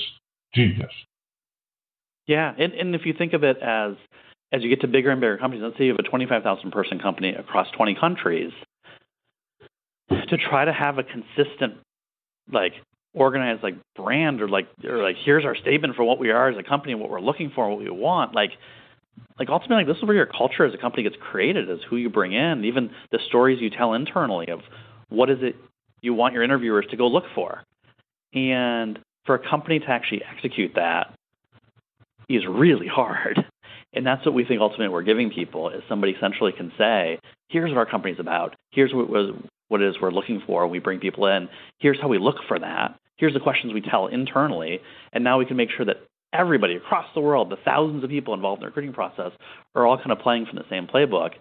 genius. 0.53 0.91
Yeah, 2.27 2.53
and, 2.57 2.73
and 2.73 2.95
if 2.95 3.05
you 3.05 3.13
think 3.17 3.33
of 3.33 3.43
it 3.43 3.57
as 3.57 3.93
as 4.51 4.63
you 4.63 4.69
get 4.69 4.81
to 4.81 4.87
bigger 4.87 5.11
and 5.11 5.21
bigger 5.21 5.37
companies, 5.37 5.63
let's 5.63 5.77
say 5.77 5.85
you 5.85 5.91
have 5.91 5.99
a 5.99 6.09
25,000 6.09 6.71
person 6.71 6.97
company 6.99 7.35
across 7.35 7.67
20 7.77 7.95
countries, 7.99 8.51
to 10.09 10.37
try 10.37 10.65
to 10.65 10.73
have 10.73 10.97
a 10.97 11.03
consistent 11.03 11.75
like 12.51 12.73
organized 13.13 13.63
like 13.63 13.75
brand 13.95 14.41
or 14.41 14.49
like 14.49 14.67
or 14.83 15.01
like 15.03 15.15
here's 15.23 15.45
our 15.45 15.55
statement 15.55 15.95
for 15.95 16.03
what 16.03 16.19
we 16.19 16.29
are 16.29 16.49
as 16.49 16.57
a 16.57 16.63
company 16.63 16.93
what 16.95 17.09
we're 17.09 17.19
looking 17.19 17.51
for 17.53 17.69
what 17.69 17.79
we 17.79 17.89
want 17.89 18.35
like 18.35 18.51
like 19.37 19.49
ultimately 19.49 19.83
like 19.83 19.87
this 19.87 19.97
is 19.97 20.03
where 20.03 20.15
your 20.15 20.25
culture 20.25 20.65
as 20.65 20.73
a 20.73 20.77
company 20.77 21.03
gets 21.03 21.15
created 21.19 21.69
is 21.69 21.79
who 21.89 21.95
you 21.95 22.09
bring 22.09 22.33
in 22.33 22.65
even 22.65 22.91
the 23.11 23.19
stories 23.27 23.61
you 23.61 23.69
tell 23.69 23.93
internally 23.93 24.47
of 24.49 24.61
what 25.09 25.29
is 25.29 25.39
it 25.41 25.55
you 26.01 26.13
want 26.13 26.33
your 26.33 26.43
interviewers 26.43 26.85
to 26.89 26.97
go 26.97 27.07
look 27.07 27.25
for 27.35 27.63
and 28.33 28.99
for 29.25 29.35
a 29.35 29.49
company 29.49 29.79
to 29.79 29.89
actually 29.89 30.21
execute 30.23 30.71
that 30.75 31.13
is 32.27 32.43
really 32.47 32.87
hard 32.87 33.45
and 33.93 34.05
that's 34.05 34.25
what 34.25 34.35
we 34.35 34.45
think 34.45 34.61
ultimately 34.61 34.89
we're 34.89 35.01
giving 35.01 35.29
people 35.29 35.69
is 35.69 35.81
somebody 35.89 36.15
centrally 36.19 36.51
can 36.51 36.71
say 36.77 37.19
here's 37.49 37.69
what 37.69 37.77
our 37.77 37.89
company's 37.89 38.19
about 38.19 38.55
here's 38.71 38.93
what 38.93 39.09
was 39.09 39.33
what 39.69 39.81
it 39.81 39.87
is 39.87 39.95
we're 40.01 40.11
looking 40.11 40.41
for. 40.45 40.67
We 40.67 40.79
bring 40.79 40.99
people 40.99 41.27
in. 41.27 41.47
Here's 41.79 41.99
how 42.01 42.09
we 42.09 42.17
look 42.17 42.35
for 42.47 42.59
that. 42.59 42.99
Here's 43.17 43.33
the 43.33 43.39
questions 43.39 43.73
we 43.73 43.81
tell 43.81 44.07
internally. 44.07 44.81
And 45.13 45.23
now 45.23 45.37
we 45.37 45.45
can 45.45 45.55
make 45.55 45.69
sure 45.69 45.85
that 45.85 45.97
everybody 46.33 46.75
across 46.75 47.05
the 47.13 47.21
world, 47.21 47.49
the 47.49 47.57
thousands 47.63 48.03
of 48.03 48.09
people 48.09 48.33
involved 48.33 48.61
in 48.61 48.63
the 48.63 48.67
recruiting 48.67 48.93
process, 48.93 49.31
are 49.75 49.85
all 49.85 49.97
kind 49.97 50.11
of 50.11 50.19
playing 50.19 50.45
from 50.45 50.57
the 50.57 50.65
same 50.69 50.87
playbook. 50.87 51.31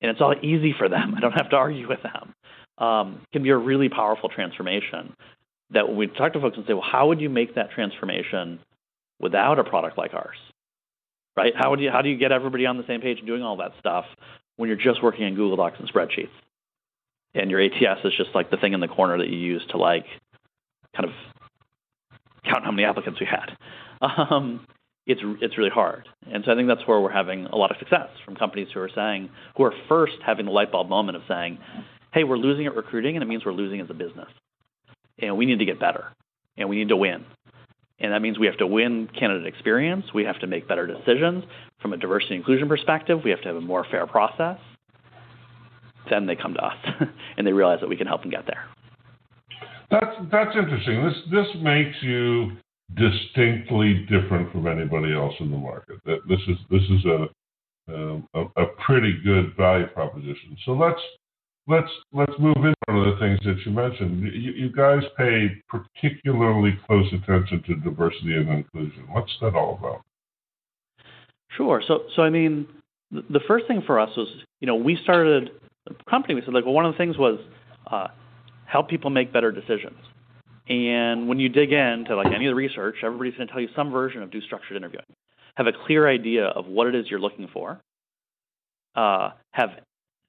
And 0.00 0.10
it's 0.10 0.20
all 0.20 0.34
easy 0.42 0.74
for 0.76 0.88
them. 0.88 1.14
I 1.16 1.20
don't 1.20 1.32
have 1.32 1.50
to 1.50 1.56
argue 1.56 1.88
with 1.88 2.00
them. 2.02 2.34
Um, 2.78 3.22
can 3.32 3.42
be 3.42 3.50
a 3.50 3.56
really 3.56 3.88
powerful 3.88 4.28
transformation 4.28 5.14
that 5.70 5.88
when 5.88 5.96
we 5.96 6.06
talk 6.06 6.32
to 6.34 6.40
folks 6.40 6.56
and 6.56 6.64
say, 6.66 6.72
well, 6.72 6.86
how 6.88 7.08
would 7.08 7.20
you 7.20 7.28
make 7.28 7.56
that 7.56 7.72
transformation 7.72 8.60
without 9.20 9.58
a 9.58 9.64
product 9.64 9.98
like 9.98 10.14
ours? 10.14 10.36
Right? 11.36 11.52
How 11.56 11.70
would 11.70 11.80
you 11.80 11.90
how 11.90 12.02
do 12.02 12.08
you 12.08 12.16
get 12.16 12.32
everybody 12.32 12.66
on 12.66 12.78
the 12.78 12.86
same 12.86 13.00
page 13.00 13.18
and 13.18 13.26
doing 13.26 13.42
all 13.42 13.56
that 13.56 13.72
stuff 13.78 14.04
when 14.56 14.68
you're 14.68 14.78
just 14.78 15.02
working 15.02 15.26
in 15.26 15.34
Google 15.34 15.56
Docs 15.56 15.78
and 15.80 15.92
spreadsheets? 15.92 16.30
and 17.34 17.50
your 17.50 17.60
ATS 17.60 18.00
is 18.04 18.12
just 18.16 18.30
like 18.34 18.50
the 18.50 18.56
thing 18.56 18.72
in 18.72 18.80
the 18.80 18.88
corner 18.88 19.18
that 19.18 19.28
you 19.28 19.38
use 19.38 19.64
to 19.70 19.76
like 19.76 20.06
kind 20.96 21.08
of 21.08 21.12
count 22.44 22.64
how 22.64 22.70
many 22.70 22.84
applicants 22.84 23.20
we 23.20 23.26
had. 23.26 23.56
Um, 24.00 24.66
it's 25.06 25.20
it's 25.40 25.56
really 25.56 25.70
hard, 25.70 26.08
and 26.30 26.44
so 26.44 26.52
I 26.52 26.54
think 26.54 26.68
that's 26.68 26.86
where 26.86 27.00
we're 27.00 27.10
having 27.10 27.46
a 27.46 27.56
lot 27.56 27.70
of 27.70 27.78
success 27.78 28.08
from 28.24 28.36
companies 28.36 28.68
who 28.72 28.80
are 28.80 28.90
saying 28.94 29.30
who 29.56 29.64
are 29.64 29.72
first 29.88 30.16
having 30.24 30.46
the 30.46 30.52
light 30.52 30.70
bulb 30.70 30.88
moment 30.88 31.16
of 31.16 31.22
saying, 31.26 31.58
"Hey, 32.12 32.24
we're 32.24 32.36
losing 32.36 32.66
at 32.66 32.76
recruiting, 32.76 33.16
and 33.16 33.22
it 33.22 33.26
means 33.26 33.44
we're 33.44 33.52
losing 33.52 33.80
as 33.80 33.88
a 33.90 33.94
business, 33.94 34.28
and 35.18 35.36
we 35.36 35.46
need 35.46 35.58
to 35.60 35.64
get 35.64 35.80
better, 35.80 36.12
and 36.56 36.68
we 36.68 36.76
need 36.76 36.90
to 36.90 36.96
win." 36.96 37.24
And 38.00 38.12
that 38.12 38.22
means 38.22 38.38
we 38.38 38.46
have 38.46 38.58
to 38.58 38.66
win 38.66 39.08
candidate 39.18 39.46
experience. 39.46 40.04
We 40.14 40.24
have 40.24 40.38
to 40.40 40.46
make 40.46 40.68
better 40.68 40.86
decisions 40.86 41.42
from 41.80 41.92
a 41.92 41.96
diversity 41.96 42.34
and 42.34 42.42
inclusion 42.42 42.68
perspective. 42.68 43.22
We 43.24 43.30
have 43.30 43.40
to 43.40 43.48
have 43.48 43.56
a 43.56 43.60
more 43.60 43.84
fair 43.90 44.06
process 44.06 44.58
then 46.10 46.26
they 46.26 46.36
come 46.36 46.54
to 46.54 46.64
us 46.64 46.76
and 47.36 47.46
they 47.46 47.52
realize 47.52 47.80
that 47.80 47.88
we 47.88 47.96
can 47.96 48.06
help 48.06 48.22
them 48.22 48.30
get 48.30 48.46
there. 48.46 48.64
That's 49.90 50.16
that's 50.30 50.56
interesting. 50.56 51.02
This 51.02 51.14
this 51.30 51.62
makes 51.62 51.96
you 52.02 52.52
distinctly 52.94 54.06
different 54.08 54.50
from 54.52 54.66
anybody 54.66 55.12
else 55.14 55.34
in 55.40 55.50
the 55.50 55.56
market. 55.56 55.98
That 56.04 56.20
this 56.28 56.40
is 56.48 56.56
this 56.70 56.82
is 56.82 57.04
a 57.04 57.26
um, 57.92 58.28
a, 58.34 58.42
a, 58.62 58.66
pretty 58.84 59.18
good 59.24 59.56
value 59.56 59.86
proposition. 59.86 60.56
So 60.66 60.72
let's 60.72 61.00
let's 61.66 61.90
let's 62.12 62.32
move 62.38 62.56
into 62.56 62.74
one 62.86 62.98
of 62.98 63.14
the 63.14 63.20
things 63.20 63.38
that 63.44 63.56
you 63.64 63.72
mentioned. 63.72 64.22
You, 64.22 64.52
you 64.52 64.72
guys 64.72 65.02
pay 65.16 65.48
particularly 65.68 66.78
close 66.86 67.06
attention 67.12 67.62
to 67.66 67.74
diversity 67.76 68.34
and 68.34 68.48
inclusion. 68.50 69.06
What's 69.10 69.32
that 69.40 69.54
all 69.54 69.78
about? 69.80 70.02
Sure. 71.56 71.82
So 71.86 72.04
so 72.14 72.22
I 72.22 72.30
mean, 72.30 72.66
the 73.10 73.40
first 73.48 73.66
thing 73.66 73.82
for 73.86 73.98
us 73.98 74.10
was 74.16 74.28
you 74.60 74.66
know 74.66 74.76
we 74.76 74.98
started 75.02 75.50
a 75.88 76.10
company, 76.10 76.34
we 76.34 76.42
said 76.44 76.54
like, 76.54 76.64
well, 76.64 76.74
one 76.74 76.86
of 76.86 76.92
the 76.92 76.98
things 76.98 77.16
was 77.16 77.38
uh, 77.90 78.08
help 78.66 78.88
people 78.88 79.10
make 79.10 79.32
better 79.32 79.50
decisions. 79.50 79.96
And 80.68 81.28
when 81.28 81.38
you 81.40 81.48
dig 81.48 81.72
into 81.72 82.14
like 82.14 82.26
any 82.26 82.46
of 82.46 82.50
the 82.50 82.54
research, 82.54 82.96
everybody's 83.02 83.34
going 83.34 83.46
to 83.46 83.52
tell 83.52 83.62
you 83.62 83.68
some 83.74 83.90
version 83.90 84.22
of 84.22 84.30
do 84.30 84.40
structured 84.42 84.76
interviewing. 84.76 85.06
Have 85.56 85.66
a 85.66 85.72
clear 85.86 86.08
idea 86.08 86.44
of 86.44 86.66
what 86.66 86.86
it 86.86 86.94
is 86.94 87.06
you're 87.10 87.20
looking 87.20 87.48
for. 87.52 87.80
Uh, 88.94 89.30
have 89.52 89.70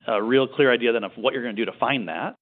a 0.08 0.22
real 0.24 0.48
clear 0.48 0.72
idea 0.72 0.93
then 0.93 1.03
of 1.03 1.12
what 1.15 1.34
you're 1.34 1.43
going 1.43 1.55
to 1.55 1.65
do 1.65 1.69
to 1.69 1.77
find 1.77 2.08
that, 2.08 2.36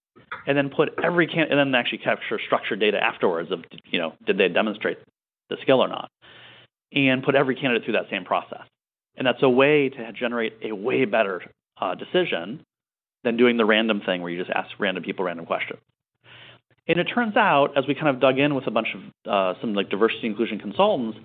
and 0.46 0.58
then 0.58 0.70
put 0.70 0.90
every 1.04 1.28
can 1.28 1.48
and 1.50 1.60
then 1.60 1.74
actually 1.74 2.00
capture 2.00 2.40
structured 2.46 2.80
data 2.80 2.98
afterwards 3.02 3.52
of 3.52 3.64
you 3.86 4.00
know 4.00 4.14
did 4.26 4.38
they 4.38 4.48
demonstrate 4.48 5.00
the 5.50 5.58
skill 5.62 5.84
or 5.84 5.88
not, 5.88 6.10
and 6.94 7.24
put 7.24 7.36
every 7.36 7.56
candidate 7.56 7.84
through 7.84 7.94
that 7.94 8.10
same 8.12 8.26
process. 8.26 8.64
And 9.16 9.26
that's 9.26 9.42
a 9.42 9.50
way 9.50 9.90
to 9.90 10.12
generate 10.14 10.54
a 10.64 10.74
way 10.74 11.06
better 11.06 11.42
uh, 11.82 11.96
decision 11.96 12.62
than 13.24 13.38
doing 13.38 13.58
the 13.58 13.66
random 13.66 14.02
thing 14.06 14.22
where 14.22 14.32
you 14.32 14.38
just 14.38 14.52
ask 14.56 14.70
random 14.80 15.04
people 15.04 15.26
random 15.26 15.46
questions. 15.46 15.80
And 16.88 17.00
it 17.00 17.06
turns 17.06 17.36
out, 17.36 17.78
as 17.78 17.86
we 17.88 17.96
kind 17.96 18.08
of 18.08 18.22
dug 18.22 18.40
in 18.40 18.56
with 18.56 18.68
a 18.68 18.72
bunch 18.72 18.88
of 18.96 19.32
uh, 19.32 19.60
some 19.60 19.74
like 19.74 19.90
diversity 19.90 20.28
inclusion 20.28 20.60
consultants, 20.60 21.18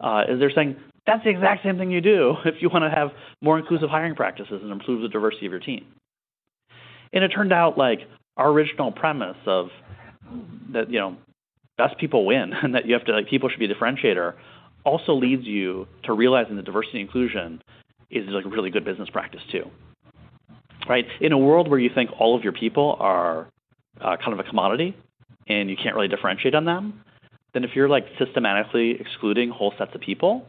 uh, 0.00 0.24
is 0.28 0.38
they're 0.38 0.50
saying 0.50 0.76
that's 1.06 1.24
the 1.24 1.30
exact 1.30 1.62
same 1.64 1.78
thing 1.78 1.90
you 1.90 2.00
do 2.00 2.34
if 2.44 2.56
you 2.60 2.68
want 2.68 2.84
to 2.84 2.90
have 2.90 3.10
more 3.40 3.58
inclusive 3.58 3.88
hiring 3.88 4.14
practices 4.14 4.60
and 4.62 4.70
improve 4.70 5.02
the 5.02 5.08
diversity 5.08 5.46
of 5.46 5.52
your 5.52 5.60
team. 5.60 5.86
And 7.12 7.24
it 7.24 7.28
turned 7.28 7.52
out 7.52 7.78
like 7.78 8.00
our 8.36 8.50
original 8.50 8.92
premise 8.92 9.36
of 9.46 9.68
that 10.72 10.90
you 10.90 10.98
know 10.98 11.16
best 11.78 11.96
people 11.98 12.26
win 12.26 12.52
and 12.62 12.74
that 12.74 12.86
you 12.86 12.94
have 12.94 13.04
to 13.06 13.12
like 13.12 13.28
people 13.28 13.48
should 13.48 13.58
be 13.58 13.66
a 13.66 13.74
differentiator 13.74 14.34
also 14.84 15.14
leads 15.14 15.44
you 15.44 15.88
to 16.04 16.12
realizing 16.12 16.54
that 16.56 16.64
diversity 16.64 17.00
and 17.00 17.08
inclusion 17.08 17.60
is 18.08 18.24
like 18.28 18.44
a 18.44 18.48
really 18.48 18.70
good 18.70 18.84
business 18.84 19.08
practice 19.10 19.40
too. 19.50 19.64
Right? 20.88 21.06
In 21.20 21.32
a 21.32 21.38
world 21.38 21.68
where 21.68 21.80
you 21.80 21.90
think 21.92 22.10
all 22.20 22.36
of 22.36 22.44
your 22.44 22.52
people 22.52 22.96
are 23.00 23.48
uh, 24.00 24.16
kind 24.16 24.32
of 24.32 24.38
a 24.38 24.44
commodity 24.44 24.96
and 25.46 25.70
you 25.70 25.76
can't 25.76 25.94
really 25.94 26.08
differentiate 26.08 26.54
on 26.54 26.64
them, 26.64 27.02
then 27.54 27.64
if 27.64 27.70
you're 27.74 27.88
like 27.88 28.06
systematically 28.18 28.92
excluding 29.00 29.50
whole 29.50 29.72
sets 29.78 29.94
of 29.94 30.00
people, 30.00 30.46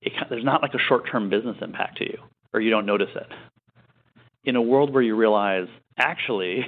it, 0.00 0.12
there's 0.30 0.44
not 0.44 0.62
like 0.62 0.74
a 0.74 0.78
short-term 0.78 1.28
business 1.28 1.56
impact 1.60 1.98
to 1.98 2.04
you, 2.04 2.18
or 2.52 2.60
you 2.60 2.70
don't 2.70 2.86
notice 2.86 3.10
it. 3.14 3.26
In 4.44 4.56
a 4.56 4.62
world 4.62 4.92
where 4.92 5.02
you 5.02 5.16
realize 5.16 5.68
actually 5.98 6.66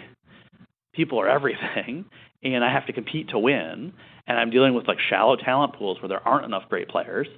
people 0.92 1.20
are 1.20 1.28
everything, 1.28 2.04
and 2.42 2.64
I 2.64 2.73
have 2.73 2.87
to 2.87 2.92
compete 2.92 3.30
to 3.30 3.38
win, 3.38 3.92
and 4.26 4.38
I'm 4.38 4.50
dealing 4.50 4.75
with 4.75 4.87
like 4.87 4.99
shallow 5.00 5.37
talent 5.37 5.75
pools 5.75 6.00
where 6.02 6.08
there 6.08 6.26
aren't 6.26 6.44
enough 6.44 6.68
great 6.68 6.88
players, 6.88 7.28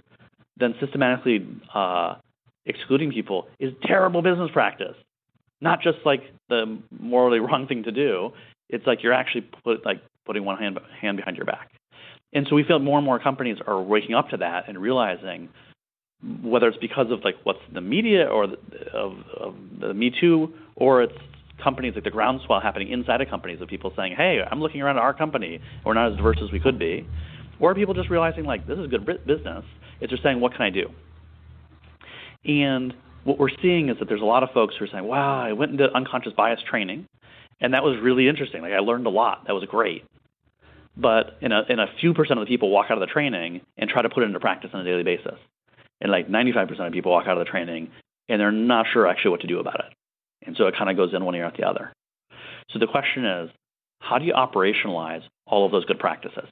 then 0.56 0.75
systematically 0.80 1.47
uh, 1.75 2.16
excluding 2.66 3.12
people 3.12 3.49
is 3.59 3.73
terrible 3.85 4.23
business 4.23 4.50
practice. 4.52 4.97
Not 5.61 5.82
just 5.82 5.99
like 6.04 6.23
the 6.49 6.78
morally 6.99 7.38
wrong 7.40 7.66
thing 7.66 7.85
to 7.85 7.92
do. 7.92 8.32
It's 8.68 8.87
like 8.87 9.02
you're 9.02 9.12
actually 9.12 9.42
put, 9.64 9.85
like 9.85 10.00
putting 10.30 10.44
one 10.44 10.56
hand 10.58 10.78
hand 11.00 11.16
behind 11.16 11.37
your 11.37 11.44
back. 11.44 11.70
And 12.32 12.46
so 12.49 12.54
we 12.54 12.62
feel 12.62 12.78
more 12.78 12.99
and 12.99 13.04
more 13.04 13.18
companies 13.18 13.56
are 13.66 13.82
waking 13.82 14.14
up 14.14 14.28
to 14.28 14.37
that 14.37 14.68
and 14.68 14.78
realizing 14.78 15.49
whether 16.40 16.68
it's 16.68 16.78
because 16.78 17.10
of 17.10 17.25
like 17.25 17.34
what's 17.42 17.58
the 17.75 17.80
media 17.80 18.26
or 18.26 18.46
the, 18.46 18.56
of, 18.94 19.14
of 19.37 19.54
the 19.80 19.92
Me 19.92 20.12
Too 20.20 20.52
or 20.76 21.02
it's 21.02 21.18
companies 21.60 21.94
like 21.96 22.04
the 22.04 22.10
groundswell 22.10 22.60
happening 22.60 22.92
inside 22.92 23.20
of 23.20 23.28
companies 23.28 23.60
of 23.60 23.66
people 23.66 23.92
saying, 23.96 24.14
"Hey, 24.16 24.38
I'm 24.49 24.60
looking 24.60 24.80
around 24.80 24.99
at 24.99 25.02
our 25.02 25.12
company. 25.12 25.58
We're 25.84 25.94
not 25.94 26.12
as 26.12 26.16
diverse 26.16 26.38
as 26.40 26.52
we 26.52 26.60
could 26.60 26.78
be," 26.78 27.04
or 27.58 27.75
people 27.75 27.94
just 27.94 28.08
realizing 28.08 28.44
like 28.44 28.64
this 28.68 28.78
is 28.78 28.87
good 28.87 29.04
business. 29.26 29.64
It's 30.00 30.10
just 30.10 30.22
saying, 30.22 30.38
"What 30.38 30.52
can 30.52 30.62
I 30.62 30.70
do?" 30.70 30.90
And 32.44 32.94
what 33.25 33.40
we're 33.40 33.50
seeing 33.60 33.88
is 33.88 33.99
that 33.99 34.08
there's 34.08 34.22
a 34.22 34.26
lot 34.37 34.44
of 34.44 34.50
folks 34.52 34.76
who 34.78 34.84
are 34.84 34.88
saying, 34.88 35.04
"Wow, 35.04 35.40
I 35.40 35.52
went 35.52 35.72
into 35.72 35.92
unconscious 35.92 36.32
bias 36.34 36.60
training, 36.70 37.06
and 37.60 37.75
that 37.75 37.82
was 37.82 37.99
really 38.00 38.28
interesting. 38.28 38.62
Like 38.62 38.72
I 38.72 38.78
learned 38.78 39.06
a 39.06 39.10
lot. 39.10 39.49
That 39.49 39.54
was 39.54 39.64
great." 39.64 40.04
But 41.00 41.38
in 41.40 41.52
a 41.52 41.62
in 41.69 41.78
a 41.78 41.87
few 42.00 42.12
percent 42.14 42.38
of 42.40 42.47
the 42.47 42.50
people 42.50 42.71
walk 42.71 42.87
out 42.90 43.00
of 43.00 43.00
the 43.00 43.12
training 43.12 43.62
and 43.78 43.88
try 43.88 44.02
to 44.02 44.09
put 44.09 44.23
it 44.23 44.26
into 44.26 44.40
practice 44.40 44.71
on 44.75 44.80
a 44.80 44.85
daily 44.85 45.02
basis, 45.02 45.38
and 46.00 46.11
like 46.11 46.28
95% 46.28 46.87
of 46.87 46.92
people 46.92 47.12
walk 47.12 47.26
out 47.26 47.38
of 47.38 47.45
the 47.45 47.50
training 47.50 47.90
and 48.28 48.40
they're 48.40 48.52
not 48.52 48.87
sure 48.92 49.07
actually 49.07 49.33
what 49.33 49.40
to 49.40 49.47
do 49.47 49.59
about 49.59 49.80
it. 49.80 49.92
And 50.47 50.57
so 50.57 50.66
it 50.66 50.75
kind 50.76 50.90
of 50.90 50.97
goes 50.97 51.12
in 51.14 51.25
one 51.25 51.35
ear 51.35 51.45
out 51.45 51.57
the 51.57 51.66
other. 51.66 51.92
So 52.71 52.78
the 52.78 52.87
question 52.87 53.25
is, 53.25 53.50
how 53.99 54.19
do 54.19 54.25
you 54.25 54.33
operationalize 54.33 55.23
all 55.47 55.66
of 55.66 55.73
those 55.73 55.85
good 55.85 55.99
practices? 55.99 56.49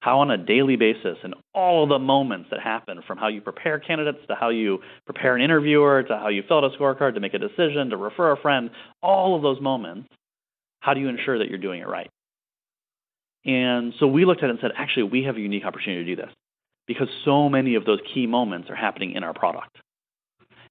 How 0.00 0.20
on 0.20 0.30
a 0.30 0.38
daily 0.38 0.76
basis 0.76 1.18
and 1.24 1.34
all 1.52 1.82
of 1.82 1.88
the 1.88 1.98
moments 1.98 2.48
that 2.50 2.60
happen 2.60 3.00
from 3.06 3.18
how 3.18 3.28
you 3.28 3.40
prepare 3.40 3.80
candidates 3.80 4.20
to 4.28 4.36
how 4.36 4.50
you 4.50 4.78
prepare 5.04 5.34
an 5.34 5.42
interviewer 5.42 6.04
to 6.04 6.16
how 6.16 6.28
you 6.28 6.44
fill 6.46 6.58
out 6.58 6.72
a 6.72 6.78
scorecard 6.78 7.14
to 7.14 7.20
make 7.20 7.34
a 7.34 7.38
decision 7.38 7.90
to 7.90 7.96
refer 7.96 8.32
a 8.32 8.36
friend, 8.36 8.70
all 9.02 9.34
of 9.34 9.42
those 9.42 9.60
moments, 9.60 10.08
how 10.80 10.94
do 10.94 11.00
you 11.00 11.08
ensure 11.08 11.38
that 11.38 11.48
you're 11.48 11.58
doing 11.58 11.80
it 11.80 11.88
right? 11.88 12.08
And 13.46 13.94
so 13.98 14.06
we 14.08 14.24
looked 14.24 14.42
at 14.42 14.48
it 14.48 14.50
and 14.50 14.58
said, 14.60 14.72
actually, 14.76 15.04
we 15.04 15.22
have 15.22 15.36
a 15.36 15.40
unique 15.40 15.64
opportunity 15.64 16.04
to 16.04 16.16
do 16.16 16.22
this 16.22 16.34
because 16.86 17.08
so 17.24 17.48
many 17.48 17.76
of 17.76 17.84
those 17.84 18.00
key 18.12 18.26
moments 18.26 18.68
are 18.70 18.74
happening 18.74 19.12
in 19.12 19.22
our 19.22 19.32
product. 19.32 19.78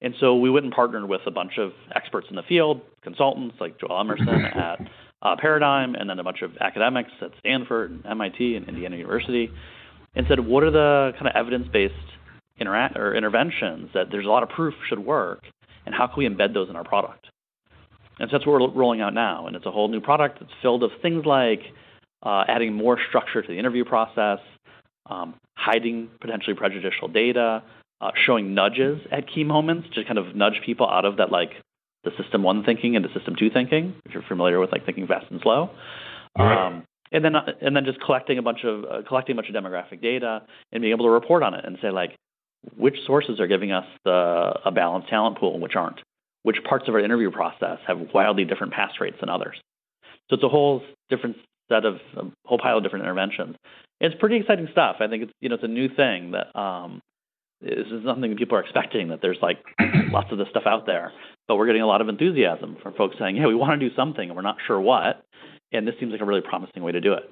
And 0.02 0.14
so 0.20 0.36
we 0.36 0.50
went 0.50 0.66
and 0.66 0.74
partnered 0.74 1.08
with 1.08 1.22
a 1.26 1.32
bunch 1.32 1.58
of 1.58 1.72
experts 1.96 2.28
in 2.30 2.36
the 2.36 2.44
field, 2.44 2.82
consultants 3.02 3.56
like 3.60 3.80
Joel 3.80 4.00
Emerson 4.00 4.28
at 4.46 4.80
uh, 5.22 5.36
Paradigm, 5.40 5.96
and 5.96 6.10
then 6.10 6.20
a 6.20 6.24
bunch 6.24 6.42
of 6.42 6.52
academics 6.60 7.12
at 7.22 7.32
Stanford 7.40 7.92
and 7.92 8.06
MIT 8.06 8.56
and 8.56 8.68
Indiana 8.68 8.98
University, 8.98 9.50
and 10.16 10.26
said, 10.28 10.40
what 10.40 10.64
are 10.64 10.72
the 10.72 11.14
kind 11.14 11.28
of 11.28 11.36
evidence-based 11.36 11.94
intera- 12.62 12.96
or 12.98 13.16
interventions 13.16 13.90
that 13.94 14.08
there's 14.12 14.26
a 14.26 14.30
lot 14.30 14.44
of 14.44 14.50
proof 14.50 14.74
should 14.88 15.00
work, 15.00 15.44
and 15.86 15.96
how 15.96 16.08
can 16.08 16.18
we 16.18 16.30
embed 16.30 16.54
those 16.54 16.70
in 16.70 16.76
our 16.76 16.84
product? 16.84 17.28
And 18.20 18.30
so 18.30 18.38
that's 18.38 18.46
what 18.46 18.62
we're 18.62 18.70
rolling 18.70 19.02
out 19.02 19.14
now, 19.14 19.48
and 19.48 19.56
it's 19.56 19.66
a 19.66 19.72
whole 19.72 19.88
new 19.88 20.02
product 20.02 20.40
that's 20.40 20.52
filled 20.62 20.82
with 20.82 20.92
things 21.02 21.26
like 21.26 21.62
uh, 22.24 22.44
adding 22.48 22.74
more 22.74 22.98
structure 23.10 23.42
to 23.42 23.48
the 23.48 23.58
interview 23.58 23.86
process, 23.86 24.40
um, 25.10 25.36
hiding 25.56 26.10
potentially 26.20 26.56
prejudicial 26.56 27.08
data, 27.08 27.64
uh, 28.02 28.12
showing 28.26 28.54
nudges 28.54 29.00
at 29.12 29.28
key 29.28 29.44
moments 29.44 29.88
to 29.96 30.04
kind 30.04 30.18
of 30.18 30.36
nudge 30.36 30.62
people 30.66 30.88
out 30.90 31.06
of 31.06 31.18
that 31.18 31.32
like 31.32 31.52
the 32.04 32.12
system 32.22 32.44
one 32.44 32.64
thinking 32.64 32.96
into 32.96 33.10
system 33.14 33.36
two 33.38 33.50
thinking. 33.50 33.96
If 34.06 34.14
you're 34.14 34.24
familiar 34.24 34.60
with 34.60 34.72
like 34.72 34.86
thinking 34.86 35.08
fast 35.08 35.26
and 35.32 35.42
slow. 35.42 35.72
Right. 36.38 36.68
Um, 36.68 36.84
and 37.12 37.24
then 37.24 37.36
and 37.62 37.76
then 37.76 37.86
just 37.86 38.02
collecting 38.02 38.38
a 38.38 38.42
bunch 38.42 38.64
of 38.64 38.84
uh, 38.84 39.08
collecting 39.08 39.34
a 39.34 39.42
bunch 39.42 39.50
of 39.50 39.56
demographic 39.56 40.02
data 40.02 40.44
and 40.72 40.82
being 40.82 40.94
able 40.94 41.06
to 41.06 41.12
report 41.12 41.44
on 41.44 41.54
it 41.54 41.64
and 41.64 41.78
say 41.82 41.92
like 41.92 42.16
which 42.76 42.96
sources 43.06 43.40
are 43.40 43.48
giving 43.48 43.72
us 43.72 43.86
the 44.04 44.54
a 44.66 44.72
balanced 44.72 45.10
talent 45.10 45.38
pool 45.38 45.54
and 45.54 45.62
which 45.62 45.76
aren't. 45.76 46.00
Which 46.44 46.58
parts 46.68 46.88
of 46.88 46.94
our 46.94 47.00
interview 47.00 47.32
process 47.32 47.80
have 47.88 47.98
wildly 48.14 48.46
different 48.46 48.74
pass 48.74 48.92
rates 49.00 49.18
than 49.20 49.30
others. 49.30 49.56
So 50.30 50.36
it's 50.36 50.44
a 50.44 50.50
whole 50.50 50.84
different 51.10 51.38
set 51.70 51.86
of 51.86 51.96
a 52.18 52.24
whole 52.46 52.58
pile 52.58 52.78
of 52.78 52.84
different 52.84 53.04
interventions. 53.06 53.56
It's 54.00 54.16
pretty 54.20 54.38
exciting 54.38 54.68
stuff. 54.72 54.98
I 55.00 55.08
think 55.08 55.24
it's 55.24 55.32
you 55.42 55.50
know 55.50 55.56
it's 55.56 55.64
a 55.64 55.68
new 55.68 55.90
thing 55.90 56.32
that 56.32 56.58
um, 56.60 57.02
this 57.62 57.88
is 57.92 58.04
something 58.06 58.30
that 58.30 58.38
people 58.38 58.58
are 58.58 58.62
expecting 58.62 59.10
that 59.10 59.22
there's 59.22 59.40
like 59.42 59.58
lots 60.12 60.32
of 60.32 60.38
this 60.38 60.48
stuff 60.50 60.64
out 60.66 60.86
there, 60.86 61.12
but 61.48 61.56
we're 61.56 61.68
getting 61.68 61.82
a 61.82 61.88
lot 61.88 62.02
of 62.02 62.10
enthusiasm 62.10 62.78
from 62.82 62.94
folks 62.94 63.16
saying, 63.20 63.38
"Yeah, 63.38 63.48
we 63.48 63.56
want 63.56 63.80
to 63.80 63.90
do 63.90 63.96
something 63.96 64.30
and 64.30 64.36
we're 64.36 64.42
not 64.42 64.58
sure 64.68 64.80
what," 64.80 65.24
and 65.72 65.88
this 65.88 65.96
seems 66.00 66.12
like 66.12 66.22
a 66.22 66.26
really 66.26 66.42
promising 66.42 66.84
way 66.84 66.92
to 66.92 67.02
do 67.02 67.14
it. 67.14 67.32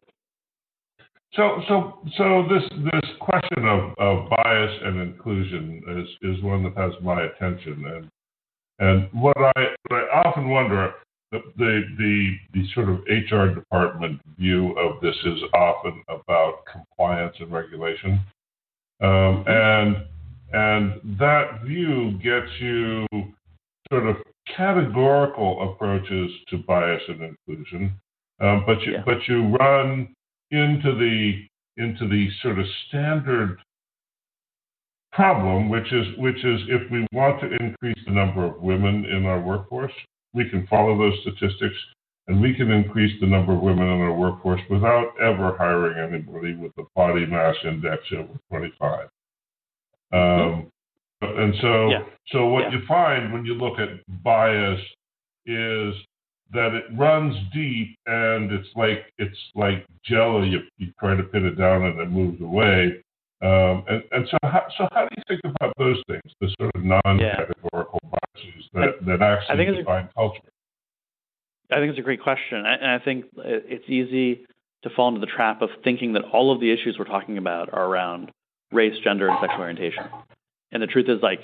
So, 1.35 1.61
so, 1.67 1.99
so 2.17 2.45
this 2.47 2.63
this 2.91 3.09
question 3.19 3.65
of, 3.65 3.93
of 3.97 4.29
bias 4.29 4.79
and 4.83 5.01
inclusion 5.01 5.81
is 5.97 6.35
is 6.35 6.43
one 6.43 6.63
that 6.63 6.77
has 6.77 6.93
my 7.01 7.23
attention, 7.23 7.83
and 7.85 8.09
and 8.79 9.09
what 9.13 9.35
I 9.37 9.75
what 9.89 9.97
I 9.97 10.21
often 10.25 10.49
wonder 10.49 10.93
the, 11.57 11.81
the 11.97 12.35
the 12.53 12.67
sort 12.73 12.89
of 12.89 12.99
HR 13.07 13.53
department 13.53 14.21
view 14.37 14.71
of 14.77 15.01
this 15.01 15.15
is 15.25 15.39
often 15.53 16.03
about 16.09 16.65
compliance 16.71 17.35
and 17.39 17.51
regulation, 17.51 18.19
um, 19.01 19.43
and 19.47 19.95
and 20.53 21.19
that 21.19 21.61
view 21.65 22.17
gets 22.23 22.51
you 22.59 23.07
sort 23.91 24.07
of 24.07 24.17
categorical 24.55 25.71
approaches 25.71 26.31
to 26.49 26.57
bias 26.59 27.01
and 27.07 27.21
inclusion, 27.21 27.91
um, 28.39 28.63
but 28.65 28.81
you 28.81 28.93
Yeah. 28.93 29.03
but 29.05 29.27
you 29.27 29.55
run 29.57 30.13
into 30.51 30.95
the 30.95 31.47
into 31.77 32.07
the 32.07 32.29
sort 32.41 32.59
of 32.59 32.65
standard 32.87 33.59
problem, 35.11 35.69
which 35.69 35.91
is 35.91 36.17
which 36.17 36.43
is 36.43 36.61
if 36.69 36.89
we 36.91 37.07
want 37.11 37.39
to 37.41 37.55
increase 37.57 37.97
the 38.05 38.11
number 38.11 38.45
of 38.45 38.61
women 38.61 39.05
in 39.05 39.25
our 39.25 39.39
workforce, 39.39 39.93
we 40.33 40.49
can 40.49 40.65
follow 40.67 40.97
those 40.97 41.19
statistics 41.21 41.75
and 42.27 42.41
we 42.41 42.53
can 42.55 42.71
increase 42.71 43.19
the 43.19 43.27
number 43.27 43.53
of 43.53 43.61
women 43.61 43.87
in 43.87 44.01
our 44.01 44.13
workforce 44.13 44.61
without 44.69 45.13
ever 45.21 45.55
hiring 45.57 45.97
anybody 45.97 46.55
with 46.55 46.71
a 46.77 46.83
body 46.95 47.25
mass 47.25 47.55
index 47.65 48.01
over 48.17 48.39
25. 48.49 49.09
Um, 50.11 50.71
and 51.21 51.55
so, 51.61 51.89
Yeah. 51.89 52.03
so 52.27 52.47
what 52.47 52.71
Yeah. 52.71 52.79
you 52.79 52.85
find 52.85 53.33
when 53.33 53.45
you 53.45 53.55
look 53.55 53.79
at 53.79 53.89
bias 54.23 54.81
is 55.45 55.95
that 56.51 56.73
it 56.73 56.85
runs 56.95 57.35
deep 57.51 57.97
and 58.05 58.51
it's 58.51 58.69
like 58.75 59.11
it's 59.17 59.51
like 59.55 59.85
jelly. 60.03 60.49
You, 60.49 60.61
you 60.77 60.93
try 60.99 61.15
to 61.15 61.23
pin 61.23 61.45
it 61.45 61.57
down 61.57 61.83
and 61.83 61.99
it 61.99 62.09
moves 62.09 62.39
away. 62.41 63.01
Um, 63.43 63.83
and, 63.89 64.03
and 64.11 64.27
so, 64.31 64.37
how, 64.43 64.63
so 64.77 64.87
how 64.93 65.01
do 65.01 65.15
you 65.17 65.23
think 65.27 65.41
about 65.43 65.73
those 65.77 66.01
things, 66.07 66.33
the 66.39 66.47
sort 66.59 66.71
of 66.75 66.83
non-categorical 66.83 67.99
biases 68.03 68.69
that, 68.73 69.05
that 69.05 69.21
I 69.21 69.33
actually 69.33 69.57
think 69.57 69.69
it's 69.69 69.79
a- 69.79 69.81
define 69.81 70.09
culture? 70.15 70.39
I 71.71 71.77
think 71.77 71.89
it's 71.89 71.99
a 71.99 72.03
great 72.03 72.21
question, 72.21 72.65
and 72.65 72.91
I 72.91 72.99
think 73.03 73.25
it's 73.37 73.89
easy 73.89 74.45
to 74.83 74.89
fall 74.95 75.07
into 75.07 75.19
the 75.19 75.25
trap 75.25 75.61
of 75.61 75.69
thinking 75.83 76.13
that 76.13 76.23
all 76.31 76.53
of 76.53 76.59
the 76.59 76.71
issues 76.71 76.97
we're 76.99 77.05
talking 77.05 77.37
about 77.37 77.73
are 77.73 77.85
around 77.85 78.31
race, 78.71 78.93
gender, 79.03 79.27
and 79.27 79.37
sexual 79.41 79.61
orientation. 79.61 80.03
And 80.71 80.83
the 80.83 80.87
truth 80.87 81.07
is, 81.09 81.19
like, 81.21 81.39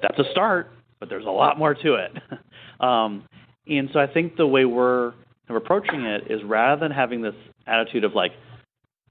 that's 0.00 0.18
a 0.18 0.30
start, 0.30 0.72
but 1.00 1.08
there's 1.08 1.26
a 1.26 1.30
lot 1.30 1.58
more 1.58 1.74
to 1.74 1.94
it. 1.94 2.12
um, 2.80 3.24
And 3.66 3.90
so 3.92 3.98
I 4.00 4.06
think 4.06 4.36
the 4.36 4.46
way 4.46 4.64
we're 4.64 5.12
approaching 5.48 6.02
it 6.02 6.30
is 6.30 6.42
rather 6.44 6.80
than 6.80 6.90
having 6.90 7.22
this 7.22 7.34
attitude 7.66 8.04
of 8.04 8.14
like, 8.14 8.32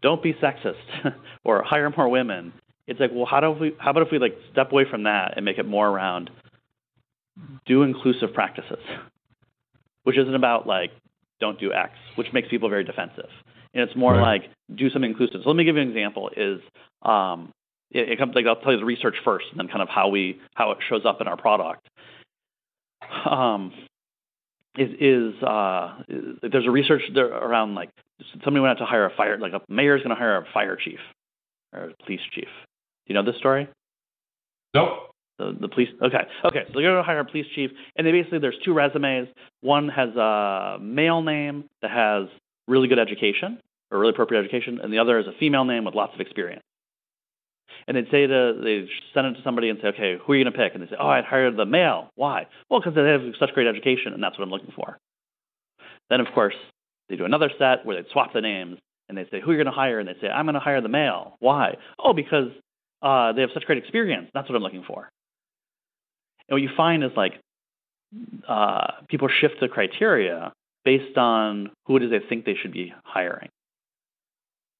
don't 0.04 0.22
be 0.22 0.34
sexist 0.34 0.76
or 1.44 1.64
hire 1.64 1.92
more 1.98 2.10
women, 2.10 2.54
it's 2.86 3.00
like, 3.00 3.12
well, 3.14 3.26
how 3.26 3.40
do 3.40 3.52
we, 3.52 3.76
how 3.80 3.92
about 3.92 4.04
if 4.04 4.12
we 4.12 4.20
like 4.20 4.38
step 4.52 4.72
away 4.72 4.84
from 4.90 5.04
that 5.04 5.34
and 5.36 5.46
make 5.46 5.58
it 5.58 5.66
more 5.66 5.88
around 5.88 6.30
do 7.66 7.82
inclusive 7.82 8.34
practices, 8.34 8.84
which 10.04 10.18
isn't 10.18 10.36
about 10.36 10.68
like 10.68 10.92
don't 11.40 11.60
do 11.60 11.74
X, 11.74 11.94
which 12.16 12.28
makes 12.34 12.48
people 12.50 12.70
very 12.70 12.84
defensive. 12.84 13.30
And 13.74 13.88
it's 13.88 13.96
more 13.96 14.14
right. 14.14 14.42
like 14.42 14.52
do 14.76 14.90
something 14.90 15.10
inclusive. 15.10 15.42
So 15.44 15.50
let 15.50 15.56
me 15.56 15.64
give 15.64 15.76
you 15.76 15.82
an 15.82 15.90
example. 15.90 16.30
Is 16.36 16.60
um, 17.02 17.52
it, 17.90 18.12
it 18.12 18.20
comes 18.20 18.36
like 18.36 18.46
I'll 18.46 18.58
tell 18.58 18.74
you 18.74 18.80
the 18.80 18.86
research 18.86 19.16
first, 19.24 19.46
and 19.52 19.60
then 19.60 19.68
kind 19.68 19.82
of 19.82 19.90
how 19.90 20.10
we 20.10 20.40
how 20.54 20.72
it 20.72 20.78
shows 20.90 21.02
up 21.06 21.22
in 21.22 21.28
our 21.28 21.38
product. 21.38 21.88
Um, 23.30 23.74
is 24.77 24.89
is, 25.00 25.44
uh, 25.44 26.01
there's 26.42 26.65
a 26.65 26.72
research 26.72 27.01
there 27.13 27.27
around 27.27 27.75
like 27.75 27.89
somebody 28.44 28.62
went 28.62 28.72
out 28.72 28.84
to 28.84 28.86
hire 28.86 29.06
a 29.06 29.15
fire 29.15 29.38
like 29.38 29.53
a 29.53 29.62
mayor 29.70 29.96
is 29.96 30.03
going 30.03 30.15
to 30.15 30.20
hire 30.20 30.38
a 30.38 30.46
fire 30.53 30.75
chief 30.75 31.00
or 31.74 31.89
a 31.89 32.03
police 32.03 32.22
chief. 32.34 32.48
Do 33.06 33.13
you 33.13 33.15
know 33.15 33.24
this 33.24 33.38
story? 33.38 33.68
Nope. 34.74 35.12
The, 35.38 35.56
the 35.60 35.68
police. 35.68 35.89
Okay. 36.01 36.24
Okay. 36.46 36.63
So 36.68 36.74
they're 36.74 36.84
going 36.84 36.98
to 36.98 37.03
hire 37.03 37.20
a 37.20 37.25
police 37.25 37.46
chief, 37.56 37.72
and 37.96 38.06
they 38.06 38.12
basically 38.12 38.39
there's 38.39 38.58
two 38.63 38.74
resumes. 38.74 39.27
One 39.62 39.89
has 39.89 40.10
a 40.15 40.77
male 40.82 41.22
name 41.22 41.65
that 41.82 41.92
has 41.92 42.27
really 42.68 42.88
good 42.88 43.00
education 43.00 43.60
or 43.92 44.00
really 44.00 44.12
appropriate 44.12 44.42
education, 44.42 44.80
and 44.82 44.92
the 44.92 45.00
other 45.00 45.20
is 45.20 45.27
a 45.27 45.34
female 45.39 45.65
name 45.65 45.86
with 45.86 45.96
lots 45.96 46.13
of 46.13 46.22
experience. 46.22 46.63
And 47.88 47.98
they'd 47.98 48.10
say 48.12 48.28
to 48.28 48.60
they 48.63 48.88
send 49.13 49.28
it 49.28 49.34
to 49.34 49.44
somebody 49.44 49.70
and 49.70 49.80
say, 49.82 49.90
okay, 49.90 50.18
who 50.24 50.34
are 50.34 50.36
you 50.36 50.44
going 50.44 50.54
to 50.54 50.58
pick? 50.58 50.74
And 50.74 50.84
they 50.84 50.90
say, 50.90 50.96
oh, 51.00 51.08
I'd 51.08 51.25
hire 51.25 51.52
the 51.52 51.66
male. 51.66 52.10
Why? 52.16 52.48
Well, 52.70 52.80
because 52.80 52.96
they 52.96 53.04
have 53.04 53.22
such 53.40 53.54
great 53.54 53.68
education, 53.68 54.13
and 54.13 54.24
that's 54.24 54.38
what 54.38 54.44
I'm 54.44 54.52
looking 54.52 54.74
for. 54.75 54.98
Then, 56.10 56.20
of 56.20 56.28
course, 56.34 56.56
they 57.10 57.16
do 57.16 57.25
another 57.25 57.50
set 57.58 57.86
where 57.86 58.02
they 58.02 58.08
swap 58.12 58.34
the 58.34 58.42
names, 58.42 58.78
and 59.10 59.18
they 59.18 59.25
say, 59.32 59.42
who 59.42 59.52
are 59.52 59.54
you 59.54 59.63
going 59.63 59.66
to 59.66 59.72
hire? 59.72 60.00
And 60.00 60.08
they 60.08 60.16
say, 60.22 60.28
I'm 60.28 60.46
going 60.46 60.56
to 60.56 60.60
hire 60.60 60.82
the 60.82 60.90
male. 60.90 61.36
Why? 61.40 61.78
Oh, 62.00 62.13
because 62.13 62.50
uh, 63.02 63.34
they 63.34 63.42
have 63.42 63.50
such 63.54 63.66
great 63.66 63.78
experience. 63.78 64.30
That's 64.34 64.50
what 64.50 64.56
I'm 64.56 64.63
looking 64.63 64.84
for. 64.88 65.10
And 66.48 66.56
what 66.56 66.62
you 66.62 66.70
find 66.75 67.04
is 67.04 67.12
like 67.16 67.34
uh, 68.48 68.88
people 69.10 69.28
shift 69.28 69.56
the 69.60 69.68
criteria 69.68 70.54
based 70.86 71.18
on 71.18 71.72
who 71.86 71.98
it 71.98 72.04
is 72.04 72.12
they 72.12 72.20
think 72.28 72.46
they 72.46 72.56
should 72.62 72.74
be 72.74 72.94
hiring 73.04 73.50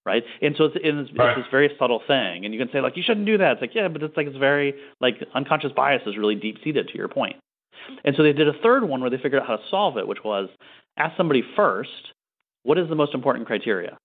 right? 0.06 0.24
And 0.42 0.56
so 0.58 0.66
it's, 0.66 0.76
it's, 0.76 1.12
right. 1.18 1.38
it's, 1.38 1.46
this 1.46 1.52
very 1.52 1.70
subtle 1.80 2.02
thing, 2.06 2.46
and 2.46 2.54
you 2.54 2.60
can 2.60 2.70
say 2.72 2.82
like 2.82 2.98
you 2.98 3.04
shouldn't 3.04 3.26
do 3.26 3.38
that. 3.38 3.54
It's 3.54 3.62
like 3.62 3.76
yeah, 3.76 3.88
but 3.88 4.04
it's 4.04 4.18
like 4.18 4.28
it's 4.28 4.38
very 4.38 4.76
like 5.00 5.16
unconscious 5.34 5.72
bias 5.76 6.02
is 6.06 6.18
really 6.18 6.36
deep 6.36 6.58
seated 6.64 6.88
to 6.90 6.98
your 6.98 7.08
point. 7.08 7.38
And 8.06 8.16
so 8.16 8.24
they 8.24 8.34
did 8.34 8.48
a 8.48 8.54
third 8.62 8.84
one 8.84 9.02
where 9.02 9.10
they 9.10 9.18
figured 9.18 9.42
out 9.42 9.48
how 9.48 9.58
to 9.58 9.64
solve 9.70 9.98
it, 9.98 10.08
which 10.08 10.24
was 10.24 10.50
ask 10.98 11.18
somebody 11.18 11.44
first, 11.56 12.14
what 12.64 12.78
is 12.78 12.88
the 12.88 12.96
most 12.96 13.14
important 13.14 13.48
criteria? 13.48 13.98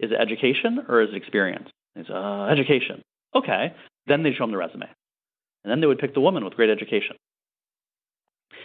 Is 0.00 0.10
it 0.10 0.16
education 0.20 0.84
or 0.88 1.02
is 1.02 1.10
it 1.10 1.16
experience? 1.16 1.68
It's 1.94 2.10
uh, 2.10 2.48
education. 2.50 3.02
Okay. 3.34 3.72
Then 4.06 4.22
they 4.22 4.32
show 4.32 4.44
them 4.44 4.50
the 4.50 4.58
resume, 4.58 4.86
and 5.64 5.70
then 5.70 5.80
they 5.80 5.86
would 5.86 5.98
pick 5.98 6.14
the 6.14 6.20
woman 6.20 6.44
with 6.44 6.54
great 6.54 6.70
education. 6.70 7.16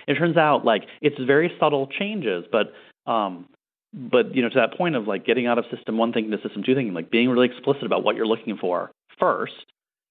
It 0.08 0.16
turns 0.16 0.38
out 0.38 0.66
like 0.66 0.84
it's 1.02 1.20
very 1.20 1.52
subtle 1.60 1.88
changes, 1.88 2.46
but 2.52 2.74
um, 3.10 3.48
but 3.94 4.36
you 4.36 4.42
know, 4.42 4.50
to 4.50 4.56
that 4.56 4.78
point 4.78 4.96
of 4.96 5.08
like 5.08 5.26
getting 5.26 5.48
out 5.48 5.58
of 5.58 5.66
system 5.76 5.98
one 5.98 6.14
thinking 6.14 6.32
to 6.32 6.42
system 6.42 6.64
two 6.64 6.76
thinking, 6.76 6.94
like 6.94 7.10
being 7.10 7.30
really 7.30 7.48
explicit 7.48 7.84
about 7.84 8.04
what 8.04 8.16
you're 8.16 8.28
looking 8.28 8.58
for 8.58 8.92
first 9.20 9.54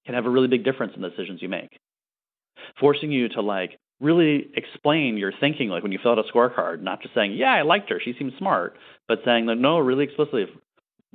can 0.06 0.14
have 0.14 0.26
a 0.26 0.30
really 0.30 0.48
big 0.48 0.64
difference 0.64 0.94
in 0.96 1.02
the 1.02 1.10
decisions 1.10 1.42
you 1.42 1.48
make. 1.48 1.78
Forcing 2.80 3.12
you 3.12 3.28
to 3.30 3.40
like 3.40 3.78
really 4.00 4.50
explain 4.54 5.16
your 5.16 5.32
thinking, 5.38 5.68
like 5.68 5.82
when 5.82 5.92
you 5.92 5.98
fill 6.02 6.12
out 6.12 6.18
a 6.18 6.32
scorecard, 6.32 6.80
not 6.82 7.02
just 7.02 7.14
saying, 7.14 7.32
"Yeah, 7.32 7.52
I 7.52 7.62
liked 7.62 7.90
her, 7.90 8.00
she 8.00 8.14
seems 8.18 8.32
smart," 8.38 8.76
but 9.06 9.20
saying 9.24 9.46
that 9.46 9.56
no, 9.56 9.78
really 9.78 10.04
explicitly, 10.04 10.46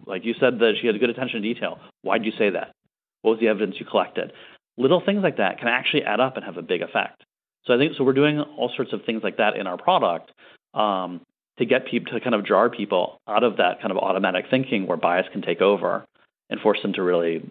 like 0.06 0.26
you 0.26 0.34
said 0.39 0.60
that 0.60 0.76
she 0.80 0.88
had 0.88 0.99
good 0.99 1.10
attention 1.10 1.41
to 1.41 1.54
detail. 1.54 1.80
Why 2.02 2.17
did 2.17 2.26
you 2.26 2.38
say 2.38 2.49
that? 2.52 2.73
What 3.21 3.32
was 3.32 3.39
the 3.39 3.47
evidence 3.47 3.76
you 3.80 3.86
collected? 3.86 4.32
Little 4.78 5.02
things 5.06 5.21
like 5.21 5.38
that 5.38 5.60
can 5.60 5.67
actually 5.67 6.04
add 6.04 6.19
up 6.19 6.36
and 6.36 6.45
have 6.45 6.58
a 6.58 6.62
big 6.62 6.82
effect. 6.82 7.23
So 7.65 7.73
I 7.73 7.78
think 7.78 7.93
so. 7.97 8.04
We're 8.04 8.13
doing 8.13 8.39
all 8.39 8.71
sorts 8.76 8.91
of 8.93 9.06
things 9.06 9.23
like 9.23 9.38
that 9.38 9.56
in 9.56 9.67
our 9.67 9.78
product 9.78 10.32
um, 10.73 11.21
to 11.59 11.65
get 11.65 11.87
people 11.87 12.13
to 12.13 12.19
kind 12.19 12.35
of 12.35 12.45
jar 12.45 12.69
people 12.69 13.19
out 13.27 13.43
of 13.43 13.57
that 13.57 13.79
kind 13.81 13.91
of 13.91 13.97
automatic 13.97 14.45
thinking 14.49 14.87
where 14.87 14.97
bias 14.97 15.27
can 15.31 15.41
take 15.41 15.61
over 15.61 16.05
and 16.49 16.59
force 16.61 16.79
them 16.81 16.93
to 16.93 17.03
really 17.03 17.47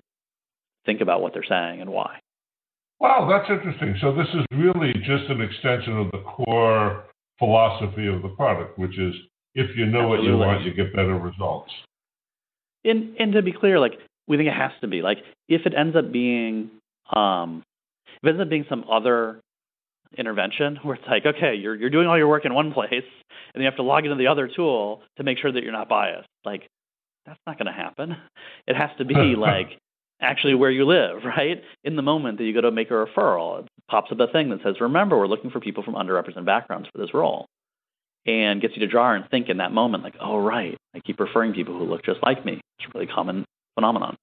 think 0.85 1.01
about 1.01 1.21
what 1.21 1.33
they're 1.33 1.45
saying 1.49 1.81
and 1.81 1.91
why. 1.91 2.19
Wow, 3.01 3.29
that's 3.29 3.51
interesting. 3.51 3.97
So 4.01 4.15
this 4.15 4.29
is 4.29 4.45
really 4.53 4.93
just 4.93 5.29
an 5.29 5.41
extension 5.41 5.99
of 5.99 6.11
the 6.13 6.23
core 6.23 7.05
philosophy 7.39 8.07
of 8.07 8.23
the 8.23 8.29
product, 8.29 8.79
which 8.79 8.99
is 8.99 9.15
if 9.55 9.77
you 9.77 9.87
know 9.87 10.13
Absolutely. 10.13 10.31
what 10.31 10.35
you 10.35 10.37
want, 10.39 10.65
you 10.65 10.75
get 10.75 10.95
better 10.95 11.19
results. 11.19 11.73
And 12.85 13.17
and 13.19 13.33
to 13.33 13.43
be 13.43 13.53
clear, 13.53 13.79
like 13.79 13.95
we 14.27 14.37
think 14.37 14.49
it 14.49 14.55
has 14.55 14.73
to 14.81 14.89
be 14.89 15.03
like 15.03 15.19
if 15.49 15.67
it 15.67 15.75
ends 15.77 15.97
up 15.97 16.13
being 16.13 16.71
um, 17.15 17.63
if 18.23 18.29
it 18.29 18.29
ends 18.31 18.43
up 18.43 18.49
being 18.49 18.67
some 18.69 18.85
other 18.91 19.41
intervention 20.17 20.79
where 20.83 20.97
it's 20.97 21.05
like, 21.09 21.27
okay, 21.27 21.55
you're 21.55 21.75
you're 21.75 21.91
doing 21.91 22.07
all 22.07 22.19
your 22.19 22.29
work 22.29 22.45
in 22.45 22.55
one 22.55 22.73
place, 22.73 23.05
and 23.55 23.63
you 23.63 23.65
have 23.65 23.77
to 23.77 23.83
log 23.83 24.05
into 24.05 24.17
the 24.17 24.27
other 24.27 24.49
tool 24.49 25.03
to 25.17 25.23
make 25.23 25.39
sure 25.39 25.53
that 25.53 25.63
you're 25.63 25.73
not 25.73 25.89
biased. 25.89 26.29
Like, 26.45 26.69
that's 27.27 27.41
not 27.47 27.59
going 27.59 27.67
to 27.67 27.73
happen. 27.73 28.17
It 28.67 28.77
has 28.77 28.91
to 28.99 29.05
be 29.05 29.15
like 29.37 29.79
actually 30.21 30.55
where 30.55 30.71
you 30.71 30.87
live, 30.87 31.25
right? 31.25 31.63
In 31.85 31.97
the 31.97 32.03
moment 32.03 32.39
that 32.39 32.45
you 32.45 32.55
go 32.55 32.61
to 32.61 32.71
make 32.71 32.91
a 32.91 32.95
referral, 32.95 33.61
it 33.61 33.69
pops 33.89 34.13
up 34.13 34.21
a 34.21 34.29
thing 34.29 34.51
that 34.51 34.63
says, 34.63 34.81
"Remember, 34.81 35.19
we're 35.19 35.27
looking 35.27 35.51
for 35.51 35.61
people 35.61 35.83
from 35.83 35.95
underrepresented 35.95 36.45
backgrounds 36.45 36.89
for 36.93 36.99
this 36.99 37.15
role," 37.15 37.47
and 38.27 38.61
gets 38.61 38.75
you 38.77 38.81
to 38.81 38.89
draw 38.89 39.13
and 39.15 39.29
think 39.31 39.49
in 39.49 39.59
that 39.59 39.73
moment, 39.73 40.05
like, 40.05 40.17
"Oh, 40.21 40.39
right, 40.39 40.77
I 40.95 41.01
keep 41.01 41.21
referring 41.21 41.53
people 41.53 41.77
who 41.77 41.85
look 41.85 42.05
just 42.05 42.23
like 42.23 42.45
me." 42.45 42.61
It's 42.79 42.89
a 42.89 42.99
really 42.99 43.13
common 43.13 43.45
phenomenon. 43.75 44.17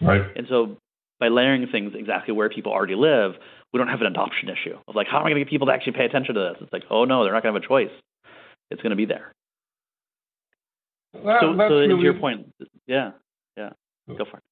Right. 0.00 0.22
And 0.36 0.46
so 0.48 0.76
by 1.18 1.28
layering 1.28 1.66
things 1.70 1.92
exactly 1.94 2.34
where 2.34 2.48
people 2.48 2.72
already 2.72 2.94
live, 2.94 3.32
we 3.72 3.78
don't 3.78 3.88
have 3.88 4.00
an 4.00 4.06
adoption 4.06 4.48
issue 4.48 4.76
of 4.86 4.94
like, 4.94 5.06
how 5.06 5.18
am 5.18 5.26
I 5.26 5.30
going 5.30 5.36
to 5.36 5.44
get 5.44 5.50
people 5.50 5.66
to 5.68 5.72
actually 5.72 5.92
pay 5.92 6.04
attention 6.04 6.34
to 6.34 6.40
this? 6.40 6.56
It's 6.60 6.72
like, 6.72 6.84
oh 6.90 7.04
no, 7.04 7.24
they're 7.24 7.32
not 7.32 7.42
going 7.42 7.54
to 7.54 7.60
have 7.60 7.64
a 7.64 7.68
choice. 7.68 7.94
It's 8.70 8.82
going 8.82 8.90
to 8.90 8.96
be 8.96 9.06
there. 9.06 9.32
So, 11.14 11.20
so 11.40 11.52
really... 11.52 11.88
to 11.88 12.02
your 12.02 12.14
point, 12.14 12.52
yeah, 12.86 13.12
yeah, 13.56 13.70
go 14.08 14.24
for 14.30 14.38
it. 14.38 14.42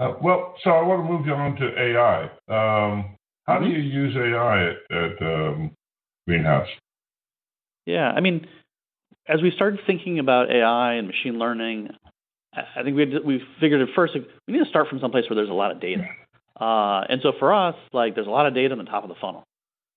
Uh, 0.00 0.14
well, 0.22 0.54
so 0.62 0.70
I 0.70 0.82
want 0.82 1.04
to 1.04 1.12
move 1.12 1.26
you 1.26 1.34
on 1.34 1.56
to 1.56 1.80
AI. 1.80 2.24
Um, 2.24 3.16
how 3.46 3.54
mm-hmm. 3.54 3.64
do 3.64 3.70
you 3.70 3.78
use 3.78 4.16
AI 4.16 4.70
at, 4.70 4.96
at 4.96 5.22
um, 5.22 5.72
Greenhouse? 6.26 6.68
Yeah, 7.86 8.10
I 8.10 8.20
mean, 8.20 8.46
as 9.28 9.42
we 9.42 9.50
started 9.50 9.80
thinking 9.86 10.18
about 10.18 10.50
AI 10.50 10.94
and 10.94 11.06
machine 11.06 11.38
learning, 11.38 11.90
I 12.76 12.82
think 12.82 12.96
we 12.96 13.42
figured 13.60 13.80
at 13.80 13.88
first 13.94 14.14
we 14.14 14.52
need 14.52 14.64
to 14.64 14.70
start 14.70 14.88
from 14.88 15.00
someplace 15.00 15.28
where 15.28 15.36
there's 15.36 15.50
a 15.50 15.54
lot 15.54 15.70
of 15.70 15.80
data. 15.80 16.06
Uh, 16.58 17.04
and 17.08 17.20
so 17.22 17.32
for 17.38 17.52
us, 17.52 17.76
like 17.92 18.14
there's 18.14 18.26
a 18.26 18.30
lot 18.30 18.46
of 18.46 18.54
data 18.54 18.72
on 18.72 18.78
the 18.78 18.84
top 18.84 19.04
of 19.04 19.08
the 19.08 19.14
funnel, 19.20 19.44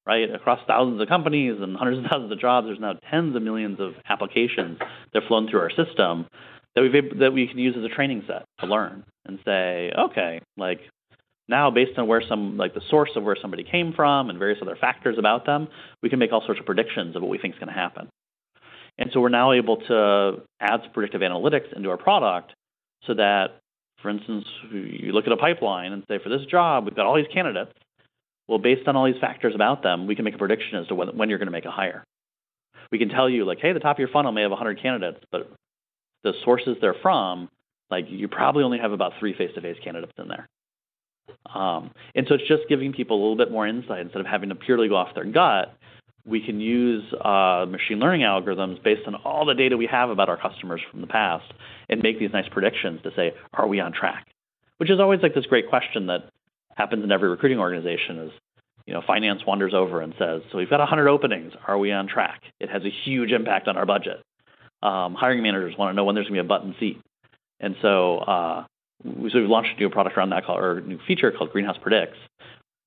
right? 0.05 0.33
Across 0.33 0.59
thousands 0.67 1.01
of 1.01 1.07
companies 1.07 1.57
and 1.59 1.75
hundreds 1.75 1.99
of 1.99 2.05
thousands 2.11 2.31
of 2.31 2.39
jobs, 2.39 2.67
there's 2.67 2.79
now 2.79 2.93
tens 3.09 3.35
of 3.35 3.41
millions 3.41 3.79
of 3.79 3.93
applications 4.07 4.77
that 4.79 5.21
have 5.21 5.27
flown 5.27 5.49
through 5.49 5.61
our 5.61 5.71
system 5.71 6.27
that 6.75 6.81
we 6.81 7.19
that 7.19 7.33
we 7.33 7.47
can 7.47 7.57
use 7.57 7.75
as 7.77 7.83
a 7.83 7.89
training 7.89 8.23
set 8.27 8.45
to 8.59 8.65
learn 8.65 9.03
and 9.25 9.39
say, 9.45 9.91
okay, 9.97 10.41
like 10.57 10.79
now 11.47 11.69
based 11.69 11.97
on 11.97 12.07
where 12.07 12.21
some 12.27 12.57
like 12.57 12.73
the 12.73 12.81
source 12.89 13.11
of 13.15 13.23
where 13.23 13.35
somebody 13.41 13.63
came 13.63 13.93
from 13.93 14.29
and 14.29 14.39
various 14.39 14.59
other 14.61 14.77
factors 14.79 15.17
about 15.17 15.45
them, 15.45 15.67
we 16.01 16.09
can 16.09 16.19
make 16.19 16.31
all 16.31 16.43
sorts 16.45 16.59
of 16.59 16.65
predictions 16.65 17.15
of 17.15 17.21
what 17.21 17.29
we 17.29 17.37
think 17.37 17.55
is 17.55 17.59
going 17.59 17.73
to 17.73 17.73
happen. 17.73 18.07
And 19.01 19.09
so 19.11 19.19
we're 19.19 19.29
now 19.29 19.51
able 19.51 19.77
to 19.77 20.43
add 20.59 20.81
some 20.83 20.91
predictive 20.93 21.21
analytics 21.21 21.75
into 21.75 21.89
our 21.89 21.97
product 21.97 22.53
so 23.07 23.15
that, 23.15 23.59
for 23.99 24.11
instance, 24.11 24.45
you 24.71 25.11
look 25.11 25.25
at 25.25 25.33
a 25.33 25.37
pipeline 25.37 25.91
and 25.91 26.03
say, 26.07 26.19
for 26.21 26.29
this 26.29 26.45
job, 26.45 26.85
we've 26.85 26.95
got 26.95 27.07
all 27.07 27.15
these 27.15 27.25
candidates. 27.33 27.71
Well, 28.47 28.59
based 28.59 28.87
on 28.87 28.95
all 28.95 29.07
these 29.07 29.19
factors 29.19 29.55
about 29.55 29.81
them, 29.81 30.05
we 30.05 30.15
can 30.15 30.23
make 30.23 30.35
a 30.35 30.37
prediction 30.37 30.77
as 30.77 30.85
to 30.87 30.93
when, 30.93 31.29
you're 31.29 31.39
going 31.39 31.47
to 31.47 31.51
make 31.51 31.65
a 31.65 31.71
hire. 31.71 32.03
We 32.91 32.99
can 32.99 33.09
tell 33.09 33.27
you, 33.27 33.43
like, 33.43 33.57
hey, 33.59 33.73
the 33.73 33.79
top 33.79 33.95
of 33.95 33.99
your 33.99 34.09
funnel 34.09 34.33
may 34.33 34.43
have 34.43 34.51
100 34.51 34.79
candidates, 34.79 35.25
but 35.31 35.51
the 36.23 36.33
sources 36.45 36.77
they're 36.79 36.93
from, 37.01 37.49
like, 37.89 38.05
you 38.07 38.27
probably 38.27 38.63
only 38.63 38.77
have 38.77 38.91
about 38.91 39.13
three 39.19 39.35
face-to-face 39.35 39.77
candidates 39.83 40.13
in 40.19 40.27
there. 40.27 40.47
Um, 41.55 41.89
and 42.13 42.27
so 42.27 42.35
it's 42.35 42.47
just 42.47 42.69
giving 42.69 42.93
people 42.93 43.17
a 43.17 43.19
little 43.19 43.35
bit 43.37 43.49
more 43.49 43.65
insight 43.65 44.01
instead 44.01 44.19
of 44.19 44.27
having 44.27 44.49
to 44.49 44.55
purely 44.55 44.89
go 44.89 44.95
off 44.95 45.15
their 45.15 45.25
gut 45.25 45.75
we 46.25 46.41
can 46.45 46.59
use 46.59 47.03
uh, 47.13 47.65
machine 47.67 47.99
learning 47.99 48.21
algorithms 48.21 48.81
based 48.83 49.07
on 49.07 49.15
all 49.15 49.45
the 49.45 49.55
data 49.55 49.77
we 49.77 49.87
have 49.87 50.09
about 50.09 50.29
our 50.29 50.37
customers 50.37 50.81
from 50.89 51.01
the 51.01 51.07
past 51.07 51.51
and 51.89 52.01
make 52.01 52.19
these 52.19 52.31
nice 52.31 52.47
predictions 52.49 53.01
to 53.03 53.11
say, 53.15 53.33
are 53.53 53.67
we 53.67 53.79
on 53.79 53.91
track? 53.91 54.27
Which 54.77 54.89
is 54.89 54.99
always 54.99 55.21
like 55.21 55.33
this 55.33 55.45
great 55.45 55.69
question 55.69 56.07
that 56.07 56.29
happens 56.75 57.03
in 57.03 57.11
every 57.11 57.29
recruiting 57.29 57.59
organization 57.59 58.19
is, 58.19 58.31
you 58.85 58.93
know, 58.93 59.01
finance 59.05 59.41
wanders 59.45 59.73
over 59.73 60.01
and 60.01 60.13
says, 60.17 60.41
so 60.51 60.57
we've 60.57 60.69
got 60.69 60.79
100 60.79 61.07
openings. 61.07 61.53
Are 61.67 61.77
we 61.77 61.91
on 61.91 62.07
track? 62.07 62.41
It 62.59 62.69
has 62.69 62.83
a 62.83 62.89
huge 62.89 63.31
impact 63.31 63.67
on 63.67 63.77
our 63.77 63.85
budget. 63.85 64.21
Um, 64.83 65.13
hiring 65.13 65.43
managers 65.43 65.77
want 65.77 65.91
to 65.91 65.95
know 65.95 66.03
when 66.03 66.15
there's 66.15 66.27
going 66.27 66.37
to 66.37 66.43
be 66.43 66.45
a 66.45 66.49
button 66.49 66.75
seat. 66.79 66.99
And 67.59 67.75
so, 67.81 68.17
uh, 68.17 68.65
so 69.03 69.09
we've 69.19 69.49
launched 69.49 69.77
a 69.77 69.79
new 69.79 69.89
product 69.89 70.17
around 70.17 70.31
that 70.31 70.45
called, 70.45 70.59
or 70.59 70.77
a 70.79 70.81
new 70.81 70.99
feature 71.07 71.31
called 71.31 71.51
Greenhouse 71.51 71.77
Predicts, 71.81 72.17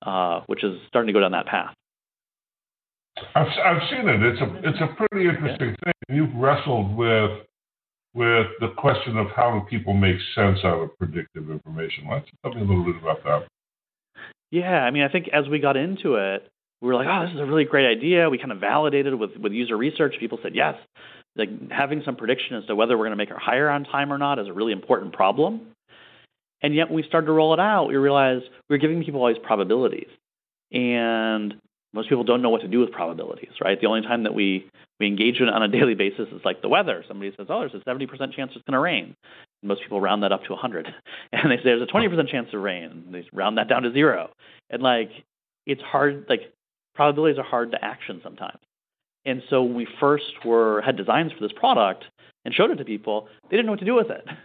uh, 0.02 0.40
which 0.46 0.64
is 0.64 0.80
starting 0.88 1.08
to 1.08 1.12
go 1.12 1.20
down 1.20 1.32
that 1.32 1.46
path. 1.46 1.74
I've 3.34 3.46
I've 3.46 3.82
seen 3.90 4.08
it. 4.08 4.22
It's 4.22 4.40
a 4.40 4.68
it's 4.68 4.80
a 4.80 4.94
pretty 4.96 5.28
interesting 5.28 5.76
thing. 5.84 5.92
You've 6.08 6.34
wrestled 6.34 6.96
with 6.96 7.30
with 8.14 8.46
the 8.60 8.68
question 8.76 9.16
of 9.16 9.26
how 9.34 9.58
do 9.58 9.66
people 9.68 9.92
make 9.92 10.16
sense 10.34 10.58
out 10.64 10.82
of 10.82 10.96
predictive 10.98 11.50
information. 11.50 12.08
Let's 12.10 12.26
tell 12.42 12.54
me 12.54 12.60
a 12.60 12.64
little 12.64 12.84
bit 12.84 12.96
about 13.00 13.22
that. 13.24 13.46
Yeah, 14.50 14.84
I 14.84 14.90
mean, 14.90 15.02
I 15.02 15.08
think 15.08 15.28
as 15.32 15.48
we 15.48 15.58
got 15.58 15.76
into 15.76 16.14
it, 16.14 16.48
we 16.80 16.88
were 16.88 16.94
like, 16.94 17.08
oh, 17.10 17.24
this 17.26 17.34
is 17.34 17.40
a 17.40 17.44
really 17.44 17.64
great 17.64 17.90
idea. 17.90 18.30
We 18.30 18.38
kind 18.38 18.52
of 18.52 18.58
validated 18.58 19.14
with 19.14 19.36
with 19.40 19.52
user 19.52 19.76
research. 19.76 20.14
People 20.18 20.38
said 20.42 20.54
yes. 20.54 20.74
Like 21.36 21.48
having 21.70 22.02
some 22.04 22.16
prediction 22.16 22.56
as 22.56 22.66
to 22.66 22.76
whether 22.76 22.96
we're 22.96 23.06
going 23.06 23.16
to 23.18 23.22
make 23.22 23.30
our 23.30 23.38
hire 23.38 23.68
on 23.68 23.84
time 23.84 24.12
or 24.12 24.18
not 24.18 24.38
is 24.38 24.46
a 24.48 24.52
really 24.52 24.72
important 24.72 25.12
problem. 25.12 25.72
And 26.62 26.74
yet, 26.74 26.88
when 26.88 26.96
we 26.96 27.02
started 27.02 27.26
to 27.26 27.32
roll 27.32 27.52
it 27.52 27.60
out, 27.60 27.86
we 27.86 27.96
realized 27.96 28.44
we 28.68 28.74
were 28.74 28.78
giving 28.78 29.04
people 29.04 29.20
all 29.20 29.28
these 29.28 29.42
probabilities, 29.42 30.08
and 30.72 31.54
most 31.94 32.08
people 32.08 32.24
don't 32.24 32.42
know 32.42 32.50
what 32.50 32.60
to 32.62 32.68
do 32.68 32.80
with 32.80 32.90
probabilities, 32.90 33.52
right? 33.62 33.80
The 33.80 33.86
only 33.86 34.02
time 34.02 34.24
that 34.24 34.34
we 34.34 34.68
we 35.00 35.06
engage 35.06 35.40
in 35.40 35.48
it 35.48 35.54
on 35.54 35.62
a 35.62 35.68
daily 35.78 35.94
basis 35.94 36.28
is 36.32 36.42
like 36.44 36.60
the 36.60 36.68
weather. 36.68 37.04
Somebody 37.06 37.32
says, 37.36 37.46
"Oh, 37.48 37.60
there's 37.60 37.74
a 37.74 37.88
70% 37.88 38.08
chance 38.34 38.52
it's 38.54 38.64
going 38.64 38.72
to 38.72 38.80
rain." 38.80 39.16
And 39.62 39.68
most 39.68 39.82
people 39.82 40.00
round 40.00 40.22
that 40.22 40.32
up 40.32 40.44
to 40.44 40.52
100, 40.52 40.88
and 41.32 41.50
they 41.50 41.56
say 41.56 41.62
there's 41.64 41.82
a 41.82 41.86
20% 41.86 42.28
chance 42.28 42.48
of 42.52 42.60
rain. 42.60 43.04
And 43.06 43.14
they 43.14 43.24
round 43.32 43.56
that 43.58 43.68
down 43.68 43.82
to 43.84 43.92
zero, 43.92 44.30
and 44.70 44.82
like 44.82 45.10
it's 45.66 45.82
hard. 45.82 46.26
Like 46.28 46.52
probabilities 46.94 47.38
are 47.38 47.44
hard 47.44 47.70
to 47.72 47.84
action 47.84 48.20
sometimes. 48.22 48.58
And 49.24 49.42
so 49.48 49.62
when 49.62 49.74
we 49.74 49.88
first 50.00 50.44
were 50.44 50.82
had 50.82 50.96
designs 50.96 51.32
for 51.32 51.40
this 51.40 51.56
product 51.56 52.04
and 52.44 52.52
showed 52.52 52.70
it 52.70 52.76
to 52.76 52.84
people, 52.84 53.28
they 53.44 53.56
didn't 53.56 53.66
know 53.66 53.72
what 53.72 53.80
to 53.80 53.86
do 53.86 53.94
with 53.94 54.10
it. 54.10 54.26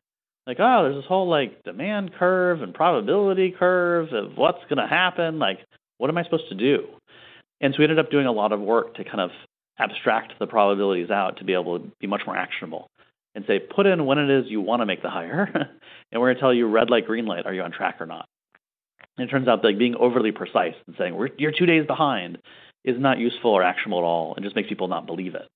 Like, 0.47 0.57
oh, 0.59 0.81
there's 0.81 0.95
this 0.95 1.05
whole 1.05 1.27
like 1.27 1.63
demand 1.63 2.11
curve 2.17 2.63
and 2.63 2.73
probability 2.73 3.51
curve 3.51 4.11
of 4.13 4.35
what's 4.35 4.63
going 4.67 4.79
to 4.79 4.87
happen. 4.87 5.37
Like, 5.37 5.59
what 5.99 6.09
am 6.09 6.17
I 6.17 6.23
supposed 6.23 6.49
to 6.49 6.55
do? 6.55 6.87
And 7.61 7.73
so 7.73 7.79
we 7.79 7.85
ended 7.85 7.99
up 7.99 8.11
doing 8.11 8.25
a 8.25 8.31
lot 8.31 8.51
of 8.51 8.59
work 8.59 8.95
to 8.95 9.03
kind 9.03 9.21
of 9.21 9.31
abstract 9.77 10.33
the 10.39 10.47
probabilities 10.47 11.09
out 11.09 11.37
to 11.37 11.43
be 11.43 11.53
able 11.53 11.79
to 11.79 11.91
be 11.99 12.07
much 12.07 12.21
more 12.25 12.35
actionable 12.35 12.89
and 13.35 13.45
say, 13.47 13.59
put 13.59 13.85
in 13.85 14.05
when 14.05 14.17
it 14.17 14.29
is 14.29 14.49
you 14.49 14.61
want 14.61 14.81
to 14.81 14.85
make 14.85 15.01
the 15.01 15.09
hire, 15.09 15.49
and 16.11 16.21
we're 16.21 16.27
going 16.27 16.35
to 16.35 16.41
tell 16.41 16.53
you 16.53 16.67
red 16.67 16.89
light, 16.89 17.05
green 17.05 17.25
light, 17.25 17.45
are 17.45 17.53
you 17.53 17.61
on 17.61 17.71
track 17.71 18.01
or 18.01 18.05
not? 18.05 18.27
And 19.17 19.27
it 19.27 19.31
turns 19.31 19.47
out 19.47 19.63
like 19.63 19.77
being 19.77 19.95
overly 19.95 20.31
precise 20.31 20.75
and 20.87 20.95
saying 20.97 21.17
you're 21.37 21.51
two 21.51 21.65
days 21.65 21.85
behind 21.85 22.37
is 22.83 22.95
not 22.99 23.19
useful 23.19 23.51
or 23.51 23.63
actionable 23.63 23.99
at 23.99 24.03
all 24.03 24.33
and 24.35 24.43
just 24.43 24.55
makes 24.55 24.69
people 24.69 24.87
not 24.87 25.05
believe 25.05 25.35
it. 25.35 25.47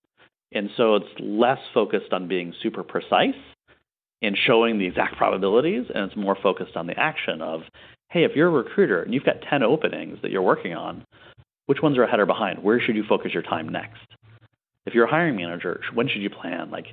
And 0.54 0.70
so 0.78 0.96
it's 0.96 1.08
less 1.20 1.60
focused 1.74 2.14
on 2.14 2.28
being 2.28 2.54
super 2.62 2.84
precise 2.84 3.36
and 4.22 4.38
showing 4.38 4.80
the 4.80 4.86
exact 4.86 5.18
probabilities, 5.18 5.86
and 5.94 6.06
it's 6.06 6.16
more 6.16 6.38
focused 6.42 6.78
on 6.78 6.88
the 6.88 6.98
action 6.98 7.42
of, 7.42 7.62
hey, 8.10 8.24
if 8.24 8.36
you're 8.36 8.48
a 8.48 8.52
recruiter 8.52 9.02
and 9.02 9.14
you've 9.14 9.26
got 9.26 9.42
10 9.50 9.64
openings 9.64 10.20
that 10.22 10.32
you're 10.32 10.42
working 10.42 10.74
on, 10.74 11.04
which 11.66 11.82
ones 11.82 11.98
are 11.98 12.04
ahead 12.04 12.20
or 12.20 12.26
behind? 12.26 12.64
Where 12.64 12.80
should 12.80 12.96
you 12.96 13.04
focus 13.08 13.34
your 13.34 13.44
time 13.44 13.70
next? 13.70 14.02
If 14.86 14.94
you're 14.94 15.06
a 15.06 15.10
hiring 15.10 15.36
manager, 15.36 15.82
when 15.94 16.08
should 16.08 16.22
you 16.22 16.30
plan? 16.30 16.70
Like, 16.70 16.88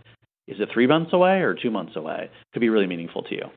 is 0.46 0.61
it 0.61 0.68
three 0.72 0.87
months 0.87 1.12
away 1.12 1.40
or 1.40 1.54
two 1.54 1.70
months 1.70 1.96
away? 1.96 2.30
Could 2.52 2.61
be 2.61 2.68
really 2.68 2.87
meaningful 2.87 3.22
to 3.24 3.35
you. 3.35 3.50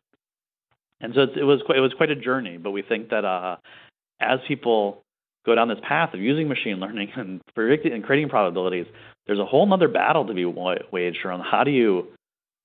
And 1.02 1.13
so 1.13 1.21
it 1.21 1.43
was 1.43 1.62
quite, 1.65 1.78
it 1.78 1.82
was 1.82 1.93
quite 1.93 2.10
a 2.10 2.15
journey, 2.15 2.58
but 2.58 2.71
we 2.71 2.82
think 2.82 3.10
that 3.10 3.26
uh, 3.26 3.58
as 4.19 4.39
people 4.47 5.04
go 5.45 5.54
down 5.54 5.67
this 5.67 5.80
path 5.88 6.13
of 6.13 6.21
using 6.21 6.47
machine 6.47 6.80
learning 6.80 7.12
and 7.15 7.41
predicting 7.54 7.93
and 7.93 8.04
creating 8.04 8.30
probabilities, 8.30 8.86
there's 9.28 9.39
a 9.39 9.45
whole 9.45 9.71
other 9.73 9.88
battle 9.88 10.26
to 10.28 10.34
be 10.34 10.45
waged 10.45 11.26
around 11.26 11.41
how 11.41 11.63
do 11.63 11.71
you 11.71 12.08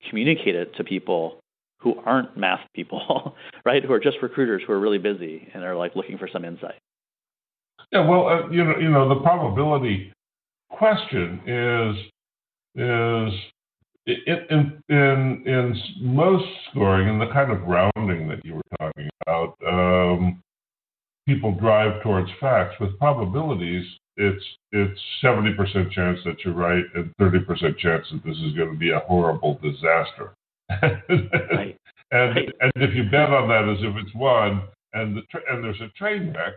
communicate 0.09 0.55
it 0.55 0.75
to 0.77 0.85
people 0.85 1.41
who 1.81 1.95
aren't 2.05 2.37
math 2.37 2.61
people, 2.75 3.37
right? 3.65 3.85
Who 3.85 3.93
are 3.93 4.01
just 4.01 4.19
recruiters 4.23 4.63
who 4.67 4.73
are 4.73 4.81
really 4.81 4.99
busy 4.99 5.49
and 5.55 5.65
are 5.65 5.77
like 5.77 5.97
looking 5.97 6.19
for 6.19 6.29
some 6.33 6.45
insight. 6.45 6.79
Yeah, 7.93 8.07
well, 8.07 8.29
uh, 8.29 8.51
you 8.51 8.65
know, 8.65 8.77
you 8.79 8.91
know, 8.91 9.09
the 9.09 9.21
probability 9.21 10.13
question 10.71 11.41
is 11.47 11.97
is 12.75 13.33
in 14.07 14.83
in 14.89 15.43
in 15.47 15.83
most 16.01 16.47
scoring 16.71 17.09
and 17.09 17.21
the 17.21 17.33
kind 17.33 17.51
of 17.51 17.63
rounding 17.63 18.29
that 18.29 18.45
you 18.45 18.55
were 18.55 18.63
talking 18.79 19.09
about. 19.27 19.55
Um, 19.67 20.43
people 21.27 21.55
drive 21.55 22.03
towards 22.03 22.31
facts. 22.41 22.75
With 22.81 22.99
probabilities, 22.99 23.85
it's 24.17 24.45
it's 24.73 25.01
seventy 25.21 25.55
percent 25.55 25.93
chance 25.93 26.19
that 26.25 26.45
you're 26.45 26.55
right 26.55 26.85
and 26.95 27.13
thirty 27.19 27.41
percent 27.41 27.79
chance 27.79 28.07
that 28.13 28.25
this 28.25 28.37
is 28.39 28.55
going 28.55 28.73
to 28.73 28.79
be 28.79 28.91
a 28.91 29.01
horrible 29.01 29.59
disaster. 29.63 30.35
right. 30.71 30.93
and 32.11 32.37
right. 32.37 32.49
and 32.61 32.73
if 32.77 32.95
you 32.95 33.05
bet 33.11 33.31
on 33.31 33.49
that 33.49 33.69
as 33.69 33.79
if 33.81 33.95
it's 33.97 34.15
one, 34.15 34.63
and 34.95 35.17
the 35.17 35.23
tra- 35.31 35.43
and 35.51 35.63
there's 35.63 35.81
a 35.81 35.89
train 35.99 36.35
wreck, 36.35 36.55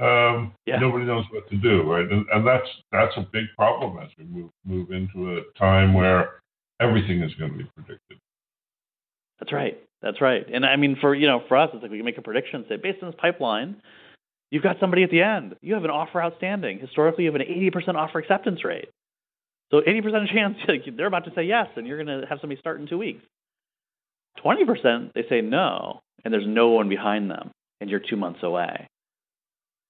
um, 0.00 0.52
yeah. 0.66 0.78
nobody 0.78 1.04
knows 1.04 1.24
what 1.30 1.48
to 1.50 1.56
do, 1.56 1.82
right? 1.82 2.10
And, 2.10 2.26
and 2.32 2.46
that's 2.46 2.68
that's 2.90 3.16
a 3.16 3.26
big 3.32 3.44
problem 3.56 3.98
as 4.02 4.08
we 4.18 4.24
move 4.24 4.50
move 4.64 4.90
into 4.90 5.36
a 5.36 5.58
time 5.58 5.94
where 5.94 6.40
everything 6.80 7.22
is 7.22 7.34
going 7.34 7.52
to 7.52 7.58
be 7.58 7.70
predicted. 7.76 8.18
That's 9.38 9.52
right. 9.52 9.78
That's 10.02 10.20
right. 10.20 10.44
And 10.52 10.64
I 10.66 10.76
mean, 10.76 10.96
for 11.00 11.14
you 11.14 11.26
know, 11.26 11.42
for 11.48 11.56
us, 11.56 11.70
it's 11.72 11.82
like 11.82 11.90
we 11.90 11.98
can 11.98 12.04
make 12.04 12.18
a 12.18 12.22
prediction, 12.22 12.64
say 12.68 12.76
based 12.76 13.02
on 13.02 13.10
this 13.10 13.18
pipeline, 13.20 13.76
you've 14.50 14.62
got 14.62 14.76
somebody 14.80 15.02
at 15.02 15.10
the 15.10 15.22
end. 15.22 15.56
You 15.60 15.74
have 15.74 15.84
an 15.84 15.90
offer 15.90 16.22
outstanding. 16.22 16.78
Historically, 16.78 17.24
you 17.24 17.32
have 17.32 17.40
an 17.40 17.46
80% 17.46 17.94
offer 17.94 18.18
acceptance 18.18 18.64
rate. 18.64 18.88
So 19.70 19.80
80% 19.80 20.32
chance 20.32 20.56
like, 20.68 20.84
they're 20.96 21.06
about 21.06 21.24
to 21.24 21.32
say 21.34 21.44
yes, 21.44 21.68
and 21.76 21.86
you're 21.86 22.02
going 22.02 22.20
to 22.20 22.26
have 22.26 22.38
somebody 22.40 22.60
start 22.60 22.80
in 22.80 22.86
two 22.86 22.98
weeks. 22.98 23.22
20% 24.44 25.12
they 25.14 25.24
say 25.28 25.40
no, 25.40 26.00
and 26.24 26.32
there's 26.32 26.46
no 26.46 26.68
one 26.70 26.88
behind 26.88 27.30
them, 27.30 27.50
and 27.80 27.88
you're 27.90 28.00
two 28.00 28.16
months 28.16 28.40
away. 28.42 28.88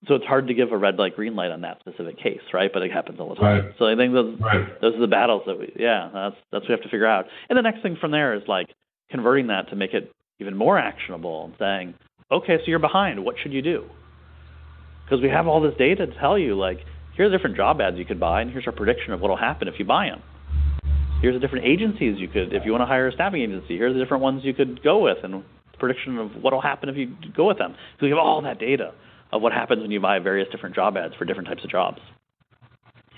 So 0.08 0.16
it's 0.16 0.24
hard 0.24 0.48
to 0.48 0.54
give 0.54 0.72
a 0.72 0.76
red 0.76 0.96
light, 0.96 1.14
green 1.14 1.36
light 1.36 1.52
on 1.52 1.60
that 1.60 1.78
specific 1.80 2.18
case, 2.18 2.40
right? 2.52 2.70
But 2.72 2.82
it 2.82 2.90
happens 2.90 3.20
all 3.20 3.28
the 3.28 3.36
time. 3.36 3.66
Right. 3.66 3.74
So 3.78 3.86
I 3.86 3.94
think 3.94 4.12
those 4.12 4.38
right. 4.40 4.80
those 4.80 4.96
are 4.96 5.00
the 5.00 5.06
battles 5.06 5.42
that 5.46 5.58
we 5.58 5.72
yeah 5.78 6.10
that's 6.12 6.36
that's 6.50 6.62
what 6.64 6.68
we 6.70 6.72
have 6.72 6.82
to 6.82 6.88
figure 6.88 7.06
out. 7.06 7.26
And 7.48 7.56
the 7.56 7.62
next 7.62 7.82
thing 7.82 7.96
from 8.00 8.10
there 8.10 8.34
is 8.34 8.42
like 8.48 8.68
converting 9.10 9.46
that 9.48 9.68
to 9.70 9.76
make 9.76 9.94
it 9.94 10.12
even 10.40 10.56
more 10.56 10.76
actionable 10.76 11.44
and 11.44 11.54
saying, 11.58 11.94
okay, 12.32 12.56
so 12.56 12.64
you're 12.66 12.80
behind. 12.80 13.24
What 13.24 13.36
should 13.40 13.52
you 13.52 13.62
do? 13.62 13.84
Because 15.04 15.22
we 15.22 15.28
have 15.28 15.46
all 15.46 15.60
this 15.60 15.74
data 15.78 16.06
to 16.06 16.18
tell 16.18 16.36
you 16.36 16.58
like 16.58 16.78
here 17.14 17.26
are 17.26 17.28
the 17.28 17.36
different 17.36 17.56
job 17.56 17.80
ads 17.80 17.96
you 17.96 18.04
could 18.04 18.18
buy, 18.18 18.40
and 18.40 18.50
here's 18.50 18.66
our 18.66 18.72
prediction 18.72 19.12
of 19.12 19.20
what 19.20 19.28
will 19.28 19.36
happen 19.36 19.68
if 19.68 19.74
you 19.78 19.84
buy 19.84 20.06
them. 20.06 20.22
Here's 21.20 21.34
the 21.34 21.40
different 21.40 21.66
agencies 21.66 22.18
you 22.18 22.26
could 22.26 22.52
if 22.52 22.64
you 22.64 22.72
want 22.72 22.82
to 22.82 22.86
hire 22.86 23.06
a 23.06 23.12
staffing 23.12 23.42
agency. 23.42 23.76
Here's 23.76 23.94
the 23.94 24.00
different 24.00 24.24
ones 24.24 24.42
you 24.44 24.54
could 24.54 24.82
go 24.82 24.98
with, 24.98 25.18
and 25.22 25.44
prediction 25.78 26.18
of 26.18 26.30
what 26.42 26.52
will 26.52 26.60
happen 26.60 26.88
if 26.88 26.96
you 26.96 27.14
go 27.36 27.46
with 27.46 27.58
them. 27.58 27.74
So 27.98 28.06
we 28.06 28.10
have 28.10 28.18
all 28.18 28.40
that 28.42 28.58
data 28.58 28.92
of 29.32 29.42
what 29.42 29.52
happens 29.52 29.82
when 29.82 29.90
you 29.90 30.00
buy 30.00 30.18
various 30.18 30.48
different 30.50 30.74
job 30.74 30.96
ads 30.96 31.14
for 31.14 31.24
different 31.24 31.48
types 31.48 31.64
of 31.64 31.70
jobs 31.70 31.98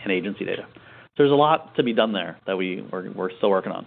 and 0.02 0.12
agency 0.12 0.44
data. 0.44 0.66
So 0.72 1.18
there's 1.18 1.32
a 1.32 1.36
lot 1.36 1.74
to 1.76 1.82
be 1.82 1.92
done 1.92 2.12
there 2.12 2.38
that 2.46 2.56
we, 2.56 2.82
we're, 2.90 3.10
we're 3.12 3.36
still 3.38 3.50
working 3.50 3.72
on. 3.72 3.86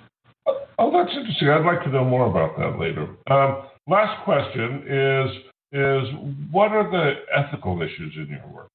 Oh, 0.79 0.91
that's 0.91 1.15
interesting. 1.15 1.49
I'd 1.49 1.65
like 1.65 1.83
to 1.83 1.89
know 1.89 2.05
more 2.05 2.27
about 2.27 2.57
that 2.57 2.79
later. 2.79 3.07
Um, 3.29 3.67
last 3.87 4.23
question 4.23 4.83
is 4.87 5.31
is 5.73 6.07
what 6.49 6.71
are 6.71 6.89
the 6.89 7.13
ethical 7.35 7.81
issues 7.81 8.13
in 8.15 8.29
your 8.29 8.47
work? 8.53 8.69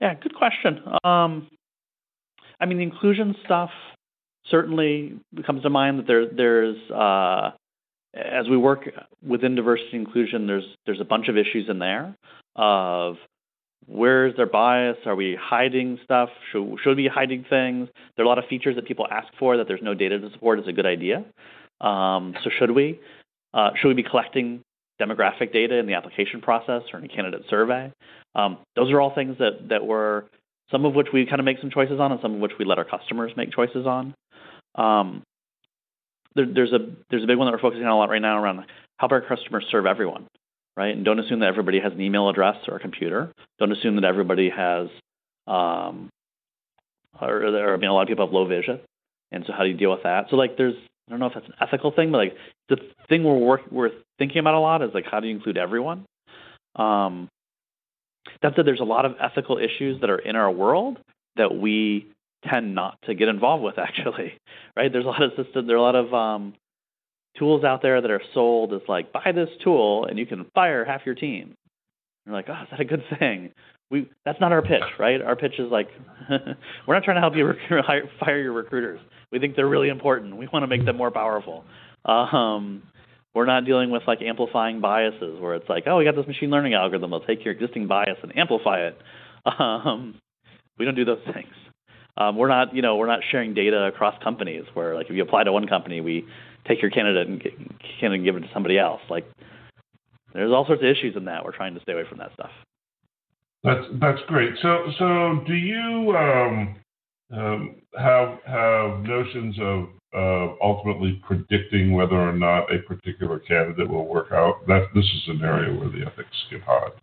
Yeah, 0.00 0.14
good 0.14 0.34
question. 0.34 0.80
Um, 1.04 1.48
I 2.60 2.66
mean, 2.66 2.76
the 2.76 2.82
inclusion 2.82 3.34
stuff 3.44 3.70
certainly 4.50 5.14
comes 5.46 5.62
to 5.62 5.70
mind 5.70 6.00
that 6.00 6.06
there 6.06 6.26
there's 6.28 6.76
uh, 6.90 7.52
as 8.14 8.48
we 8.48 8.56
work 8.56 8.88
within 9.26 9.54
diversity 9.54 9.96
and 9.96 10.06
inclusion, 10.06 10.46
there's 10.46 10.64
there's 10.86 11.00
a 11.00 11.04
bunch 11.04 11.28
of 11.28 11.36
issues 11.36 11.68
in 11.68 11.78
there 11.78 12.14
of 12.56 13.16
where 13.86 14.26
is 14.26 14.36
their 14.36 14.46
bias? 14.46 14.96
Are 15.06 15.16
we 15.16 15.36
hiding 15.40 15.98
stuff? 16.04 16.28
Should, 16.52 16.76
should 16.82 16.90
we 16.90 17.04
be 17.04 17.08
hiding 17.08 17.44
things? 17.48 17.88
There 18.16 18.24
are 18.24 18.26
a 18.26 18.28
lot 18.28 18.38
of 18.38 18.44
features 18.46 18.76
that 18.76 18.86
people 18.86 19.06
ask 19.10 19.28
for 19.38 19.56
that 19.56 19.66
there's 19.66 19.82
no 19.82 19.94
data 19.94 20.18
to 20.18 20.30
support 20.30 20.60
is 20.60 20.68
a 20.68 20.72
good 20.72 20.86
idea. 20.86 21.24
Um, 21.80 22.34
so 22.44 22.50
should 22.58 22.70
we? 22.70 23.00
Uh, 23.54 23.70
should 23.76 23.88
we 23.88 23.94
be 23.94 24.02
collecting 24.02 24.62
demographic 25.00 25.52
data 25.52 25.76
in 25.76 25.86
the 25.86 25.94
application 25.94 26.40
process 26.40 26.82
or 26.92 26.98
in 26.98 27.04
a 27.04 27.08
candidate 27.08 27.42
survey? 27.48 27.92
Um, 28.34 28.58
those 28.76 28.90
are 28.92 29.00
all 29.00 29.14
things 29.14 29.38
that 29.38 29.68
that 29.68 29.84
were 29.84 30.26
some 30.70 30.84
of 30.84 30.94
which 30.94 31.08
we 31.12 31.26
kind 31.26 31.40
of 31.40 31.44
make 31.44 31.58
some 31.60 31.70
choices 31.70 32.00
on, 32.00 32.12
and 32.12 32.20
some 32.20 32.34
of 32.34 32.40
which 32.40 32.52
we 32.58 32.64
let 32.64 32.78
our 32.78 32.84
customers 32.84 33.32
make 33.36 33.52
choices 33.52 33.86
on. 33.86 34.14
Um, 34.74 35.22
there's 36.34 36.72
a 36.72 36.78
there's 37.10 37.24
a 37.24 37.26
big 37.26 37.36
one 37.36 37.46
that 37.46 37.52
we're 37.52 37.60
focusing 37.60 37.84
on 37.84 37.92
a 37.92 37.96
lot 37.96 38.10
right 38.10 38.22
now 38.22 38.42
around 38.42 38.64
help 38.98 39.12
our 39.12 39.20
customers 39.20 39.64
serve 39.70 39.86
everyone, 39.86 40.26
right? 40.76 40.94
And 40.94 41.04
don't 41.04 41.18
assume 41.18 41.40
that 41.40 41.48
everybody 41.48 41.80
has 41.80 41.92
an 41.92 42.00
email 42.00 42.28
address 42.28 42.56
or 42.68 42.76
a 42.76 42.80
computer. 42.80 43.32
Don't 43.58 43.72
assume 43.72 43.96
that 43.96 44.04
everybody 44.04 44.50
has, 44.50 44.88
um, 45.46 46.08
or, 47.20 47.74
I 47.74 47.76
mean, 47.76 47.90
a 47.90 47.94
lot 47.94 48.02
of 48.02 48.08
people 48.08 48.26
have 48.26 48.32
low 48.32 48.46
vision, 48.46 48.80
and 49.30 49.44
so 49.46 49.52
how 49.52 49.64
do 49.64 49.68
you 49.68 49.76
deal 49.76 49.90
with 49.90 50.04
that? 50.04 50.26
So 50.30 50.36
like, 50.36 50.56
there's 50.56 50.74
I 51.08 51.10
don't 51.10 51.20
know 51.20 51.26
if 51.26 51.34
that's 51.34 51.46
an 51.46 51.54
ethical 51.60 51.92
thing, 51.92 52.12
but 52.12 52.18
like 52.18 52.36
the 52.68 52.76
thing 53.08 53.24
we're 53.24 53.58
we're 53.70 53.90
thinking 54.18 54.38
about 54.38 54.54
a 54.54 54.60
lot 54.60 54.82
is 54.82 54.90
like 54.94 55.06
how 55.10 55.20
do 55.20 55.26
you 55.26 55.34
include 55.34 55.58
everyone? 55.58 56.06
Um, 56.76 57.28
that 58.40 58.54
said, 58.56 58.66
there's 58.66 58.80
a 58.80 58.84
lot 58.84 59.04
of 59.04 59.16
ethical 59.20 59.58
issues 59.58 60.00
that 60.00 60.10
are 60.10 60.18
in 60.18 60.36
our 60.36 60.50
world 60.50 60.98
that 61.36 61.54
we 61.54 62.06
tend 62.48 62.74
not 62.74 62.98
to 63.04 63.14
get 63.14 63.28
involved 63.28 63.62
with 63.62 63.78
actually 63.78 64.32
right 64.76 64.92
there's 64.92 65.04
a 65.04 65.08
lot 65.08 65.22
of 65.22 65.30
system 65.36 65.66
there 65.66 65.76
are 65.76 65.78
a 65.78 65.82
lot 65.82 65.96
of 65.96 66.12
um, 66.14 66.54
tools 67.38 67.64
out 67.64 67.82
there 67.82 68.00
that 68.00 68.10
are 68.10 68.22
sold 68.34 68.72
as 68.72 68.82
like 68.88 69.12
buy 69.12 69.32
this 69.34 69.48
tool 69.62 70.06
and 70.06 70.18
you 70.18 70.26
can 70.26 70.46
fire 70.54 70.84
half 70.84 71.02
your 71.06 71.14
team 71.14 71.54
you're 72.26 72.34
like 72.34 72.46
oh 72.48 72.62
is 72.62 72.68
that 72.70 72.80
a 72.80 72.84
good 72.84 73.02
thing 73.18 73.52
we 73.92 74.08
that's 74.24 74.40
not 74.40 74.50
our 74.50 74.62
pitch, 74.62 74.82
right? 74.98 75.20
Our 75.20 75.36
pitch 75.36 75.58
is 75.58 75.70
like 75.70 75.88
we're 76.86 76.94
not 76.94 77.04
trying 77.04 77.16
to 77.16 77.20
help 77.20 77.36
you 77.36 77.46
rec- 77.70 77.84
hire, 77.84 78.10
fire 78.18 78.40
your 78.40 78.52
recruiters. 78.52 78.98
We 79.30 79.38
think 79.38 79.54
they're 79.54 79.68
really 79.68 79.90
important. 79.90 80.36
We 80.36 80.48
want 80.52 80.64
to 80.64 80.66
make 80.66 80.84
them 80.84 80.96
more 80.96 81.10
powerful. 81.10 81.64
Um, 82.04 82.82
we're 83.34 83.46
not 83.46 83.64
dealing 83.64 83.90
with 83.90 84.02
like 84.06 84.20
amplifying 84.22 84.80
biases 84.80 85.40
where 85.40 85.54
it's 85.54 85.68
like, 85.68 85.84
oh, 85.86 85.98
we 85.98 86.04
got 86.04 86.16
this 86.16 86.26
machine 86.26 86.50
learning 86.50 86.74
algorithm. 86.74 87.10
We'll 87.10 87.20
take 87.20 87.44
your 87.44 87.54
existing 87.54 87.86
bias 87.86 88.16
and 88.22 88.36
amplify 88.36 88.88
it. 88.88 88.98
Um, 89.46 90.18
we 90.78 90.84
don't 90.84 90.94
do 90.94 91.04
those 91.04 91.22
things. 91.32 91.52
Um, 92.16 92.36
we're 92.36 92.48
not, 92.48 92.74
you 92.74 92.82
know, 92.82 92.96
we're 92.96 93.06
not 93.06 93.20
sharing 93.30 93.54
data 93.54 93.84
across 93.84 94.22
companies 94.22 94.64
where 94.74 94.94
like 94.94 95.06
if 95.08 95.16
you 95.16 95.22
apply 95.22 95.44
to 95.44 95.52
one 95.52 95.66
company, 95.66 96.00
we 96.00 96.26
take 96.68 96.82
your 96.82 96.90
candidate 96.90 97.26
and 97.26 97.42
get, 97.42 97.52
candidate 98.00 98.20
and 98.20 98.24
give 98.24 98.36
it 98.36 98.40
to 98.40 98.50
somebody 98.52 98.78
else. 98.78 99.00
Like 99.08 99.24
there's 100.34 100.52
all 100.52 100.66
sorts 100.66 100.82
of 100.82 100.88
issues 100.88 101.16
in 101.16 101.24
that. 101.26 101.44
We're 101.44 101.56
trying 101.56 101.74
to 101.74 101.80
stay 101.80 101.92
away 101.92 102.04
from 102.08 102.18
that 102.18 102.32
stuff. 102.34 102.50
That's 103.64 103.84
that's 104.00 104.20
great. 104.26 104.52
So 104.60 104.86
so 104.98 105.40
do 105.46 105.54
you 105.54 106.14
um, 106.16 106.76
um, 107.32 107.76
have 107.98 108.38
have 108.44 109.00
notions 109.00 109.56
of 109.60 109.88
uh, 110.14 110.54
ultimately 110.62 111.22
predicting 111.26 111.92
whether 111.92 112.16
or 112.16 112.32
not 112.32 112.72
a 112.72 112.80
particular 112.86 113.38
candidate 113.38 113.88
will 113.88 114.06
work 114.06 114.32
out? 114.32 114.66
That 114.66 114.88
this 114.94 115.04
is 115.04 115.22
an 115.28 115.42
area 115.42 115.72
where 115.72 115.88
the 115.88 116.04
ethics 116.06 116.36
get 116.50 116.62
hot. 116.62 116.94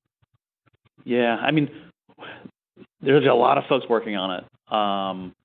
Yeah, 1.05 1.37
I 1.37 1.51
mean, 1.51 1.69
there's 3.01 3.25
a 3.25 3.33
lot 3.33 3.57
of 3.57 3.63
folks 3.69 3.85
working 3.89 4.15
on 4.15 4.39
it. 4.39 4.43
Um, 4.71 5.35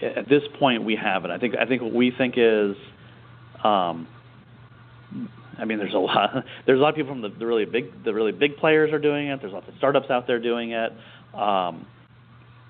at 0.00 0.28
this 0.28 0.42
point, 0.58 0.84
we 0.84 0.96
haven't. 0.96 1.30
I 1.30 1.38
think 1.38 1.54
I 1.56 1.66
think 1.66 1.82
what 1.82 1.92
we 1.92 2.12
think 2.16 2.34
is 2.36 2.76
um, 3.64 4.06
I 5.58 5.64
mean, 5.64 5.78
there's 5.78 5.94
a 5.94 5.98
lot. 5.98 6.44
Of 6.66 6.94
people 6.94 7.12
from 7.12 7.22
the, 7.22 7.46
really 7.46 7.64
big, 7.64 8.04
the 8.04 8.12
really 8.12 8.32
big 8.32 8.56
players 8.56 8.92
are 8.92 8.98
doing 8.98 9.28
it. 9.28 9.40
There's 9.40 9.52
lots 9.52 9.68
of 9.68 9.74
startups 9.78 10.10
out 10.10 10.26
there 10.26 10.40
doing 10.40 10.72
it. 10.72 10.92
Um, 11.32 11.86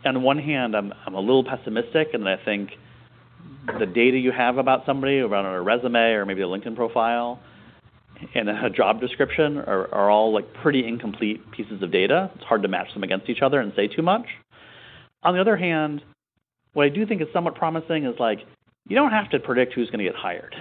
on 0.05 0.23
one 0.23 0.38
hand, 0.38 0.77
I'm 0.77 0.92
a 1.07 1.21
little 1.21 1.45
pessimistic, 1.45 2.09
and 2.12 2.29
I 2.29 2.37
think 2.45 2.71
the 3.79 3.87
data 3.87 4.18
you 4.18 4.33
have 4.33 4.59
about 4.59 4.85
somebody, 4.85 5.21
around 5.21 5.47
a 5.47 5.61
resume 5.62 6.12
or 6.12 6.27
maybe 6.27 6.42
a 6.42 6.47
LinkedIn 6.47 6.77
profile, 6.77 7.40
and 8.35 8.49
a 8.49 8.71
job 8.71 9.01
description 9.01 9.59
are 9.59 10.11
all 10.11 10.33
like 10.33 10.53
pretty 10.55 10.87
incomplete 10.87 11.51
pieces 11.53 11.83
of 11.83 11.90
data. 11.90 12.31
It's 12.35 12.45
hard 12.45 12.62
to 12.62 12.68
match 12.68 12.92
them 12.92 13.03
against 13.03 13.29
each 13.29 13.42
other 13.42 13.61
and 13.61 13.73
say 13.75 13.88
too 13.88 14.03
much. 14.03 14.27
On 15.22 15.35
the 15.35 15.40
other 15.40 15.56
hand, 15.56 16.02
what 16.72 16.87
I 16.87 16.88
do 16.88 17.06
think 17.06 17.20
is 17.20 17.28
somewhat 17.32 17.54
promising 17.54 18.04
is 18.04 18.18
like 18.18 18.40
you 18.88 18.96
don't 18.96 19.12
have 19.12 19.30
to 19.30 19.38
predict 19.38 19.74
who's 19.74 19.90
going 19.90 20.04
to 20.04 20.11
get 20.11 20.16
hired. 20.16 20.54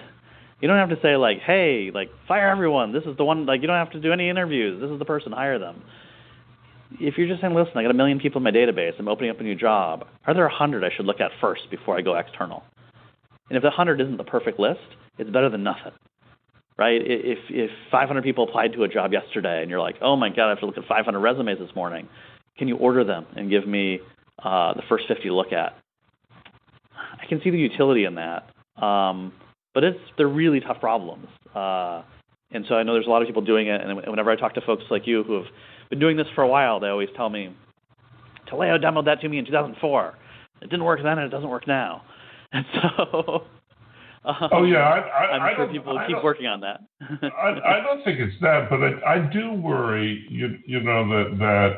You 0.61 0.67
don't 0.67 0.77
have 0.77 0.89
to 0.89 1.01
say 1.01 1.15
like, 1.15 1.39
"Hey, 1.39 1.89
like 1.93 2.09
fire 2.27 2.49
everyone. 2.49 2.91
This 2.91 3.03
is 3.05 3.17
the 3.17 3.25
one." 3.25 3.45
Like 3.45 3.61
you 3.61 3.67
don't 3.67 3.77
have 3.77 3.91
to 3.91 3.99
do 3.99 4.11
any 4.11 4.29
interviews. 4.29 4.79
This 4.79 4.91
is 4.91 4.99
the 4.99 5.05
person. 5.05 5.31
Hire 5.31 5.57
them. 5.57 5.81
If 6.99 7.17
you're 7.17 7.27
just 7.27 7.41
saying, 7.41 7.55
"Listen, 7.55 7.77
I 7.77 7.81
got 7.81 7.91
a 7.91 7.95
million 7.95 8.19
people 8.19 8.39
in 8.39 8.43
my 8.43 8.51
database. 8.51 8.93
I'm 8.99 9.07
opening 9.07 9.31
up 9.31 9.39
a 9.39 9.43
new 9.43 9.55
job. 9.55 10.05
Are 10.27 10.33
there 10.33 10.47
hundred 10.47 10.83
I 10.83 10.89
should 10.95 11.05
look 11.05 11.19
at 11.19 11.31
first 11.39 11.63
before 11.71 11.97
I 11.97 12.01
go 12.01 12.15
external?" 12.15 12.63
And 13.49 13.57
if 13.57 13.63
the 13.63 13.71
hundred 13.71 13.99
isn't 14.01 14.17
the 14.17 14.23
perfect 14.23 14.59
list, 14.59 14.81
it's 15.17 15.29
better 15.29 15.49
than 15.49 15.63
nothing, 15.63 15.93
right? 16.77 17.01
If 17.03 17.39
if 17.49 17.71
500 17.89 18.23
people 18.23 18.43
applied 18.43 18.73
to 18.73 18.83
a 18.83 18.87
job 18.87 19.13
yesterday 19.13 19.61
and 19.61 19.69
you're 19.69 19.79
like, 19.79 19.95
"Oh 20.01 20.15
my 20.15 20.29
God, 20.29 20.45
I 20.45 20.49
have 20.49 20.59
to 20.59 20.67
look 20.67 20.77
at 20.77 20.85
500 20.85 21.19
resumes 21.19 21.57
this 21.57 21.75
morning," 21.75 22.07
can 22.57 22.67
you 22.67 22.77
order 22.77 23.03
them 23.03 23.25
and 23.35 23.49
give 23.49 23.67
me 23.67 23.99
uh, 24.43 24.73
the 24.73 24.83
first 24.89 25.05
50 25.07 25.23
to 25.23 25.33
look 25.33 25.51
at? 25.51 25.77
I 26.95 27.25
can 27.27 27.41
see 27.43 27.49
the 27.49 27.57
utility 27.57 28.05
in 28.05 28.15
that. 28.15 28.49
Um, 28.83 29.33
but 29.73 29.83
it's 29.83 29.99
they're 30.17 30.27
really 30.27 30.59
tough 30.59 30.79
problems. 30.79 31.27
Uh, 31.55 32.03
and 32.51 32.65
so 32.67 32.75
I 32.75 32.83
know 32.83 32.93
there's 32.93 33.07
a 33.07 33.09
lot 33.09 33.21
of 33.21 33.27
people 33.27 33.41
doing 33.41 33.67
it. 33.67 33.81
And 33.81 33.95
whenever 33.95 34.31
I 34.31 34.35
talk 34.35 34.53
to 34.55 34.61
folks 34.61 34.83
like 34.89 35.07
you 35.07 35.23
who 35.23 35.33
have 35.35 35.45
been 35.89 35.99
doing 35.99 36.17
this 36.17 36.27
for 36.35 36.43
a 36.43 36.47
while, 36.47 36.79
they 36.79 36.87
always 36.87 37.09
tell 37.15 37.29
me, 37.29 37.55
Taleo 38.51 38.81
demoed 38.81 39.05
that 39.05 39.21
to 39.21 39.29
me 39.29 39.37
in 39.37 39.45
2004. 39.45 40.17
It 40.61 40.69
didn't 40.69 40.83
work 40.83 40.99
then, 41.01 41.17
and 41.17 41.21
it 41.21 41.29
doesn't 41.29 41.49
work 41.49 41.67
now. 41.67 42.03
And 42.53 42.65
so. 42.73 43.45
Um, 44.25 44.49
oh 44.51 44.63
yeah, 44.63 44.79
I, 44.79 44.99
I, 44.99 45.37
I'm 45.37 45.55
sure 45.55 45.67
people 45.69 45.97
keep 46.05 46.21
working 46.21 46.47
on 46.47 46.59
that. 46.59 46.81
I, 47.01 47.77
I 47.77 47.81
don't 47.81 48.03
think 48.03 48.19
it's 48.19 48.35
that, 48.41 48.69
but 48.69 48.79
I, 48.83 49.15
I 49.15 49.31
do 49.31 49.53
worry. 49.53 50.27
You 50.29 50.57
you 50.65 50.81
know 50.81 51.07
that 51.07 51.37
that 51.39 51.71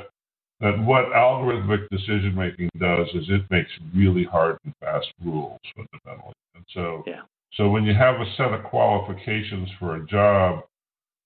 that 0.64 0.80
what 0.80 1.06
algorithmic 1.14 1.88
decision 1.90 2.34
making 2.34 2.70
does 2.80 3.08
is 3.14 3.26
it 3.30 3.44
makes 3.52 3.70
really 3.96 4.24
hard 4.24 4.58
and 4.64 4.74
fast 4.80 5.08
rules 5.24 5.60
fundamentally, 5.76 6.34
and 6.56 6.66
so 6.74 7.04
yeah. 7.06 7.22
So 7.56 7.70
when 7.70 7.84
you 7.84 7.94
have 7.94 8.16
a 8.16 8.26
set 8.36 8.52
of 8.52 8.64
qualifications 8.64 9.70
for 9.78 9.98
a 9.98 10.08
job, 10.08 10.64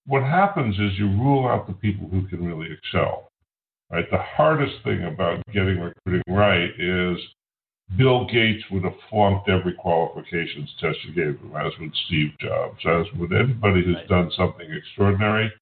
what 0.07 0.23
happens 0.23 0.75
is 0.75 0.99
you 0.99 1.07
rule 1.07 1.47
out 1.47 1.67
the 1.67 1.73
people 1.73 2.09
who 2.09 2.27
can 2.27 2.45
really 2.45 2.67
excel. 2.73 3.29
Right? 3.89 4.09
The 4.11 4.17
hardest 4.17 4.83
thing 4.83 5.05
about 5.05 5.41
getting 5.53 5.79
recruiting 5.79 6.23
right 6.27 6.69
is 6.77 7.17
Bill 7.97 8.25
Gates 8.25 8.63
would 8.69 8.83
have 8.83 8.99
flunked 9.09 9.47
every 9.47 9.73
qualifications 9.73 10.73
test 10.81 10.97
you 11.05 11.13
gave 11.13 11.39
him, 11.39 11.55
as 11.55 11.71
would 11.79 11.95
Steve 12.07 12.31
Jobs, 12.41 12.79
as 12.85 13.05
would 13.17 13.31
anybody 13.31 13.85
who's 13.85 13.95
right. 13.95 14.07
done 14.09 14.31
something 14.35 14.69
extraordinary. 14.69 15.53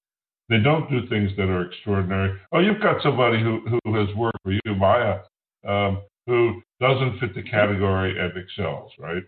They 0.50 0.60
don't 0.60 0.90
do 0.90 1.08
things 1.08 1.32
that 1.38 1.50
are 1.50 1.66
extraordinary. 1.66 2.38
Oh, 2.52 2.60
you've 2.60 2.82
got 2.82 3.02
somebody 3.02 3.42
who, 3.42 3.62
who 3.84 3.96
has 3.96 4.16
worked 4.16 4.38
for 4.44 4.52
you, 4.52 4.76
Maya, 4.76 5.20
um, 5.68 6.02
who 6.28 6.62
doesn't 6.80 7.20
fit 7.20 7.34
the 7.34 7.42
category 7.42 8.20
and 8.20 8.34
excels, 8.38 8.92
right? 9.00 9.24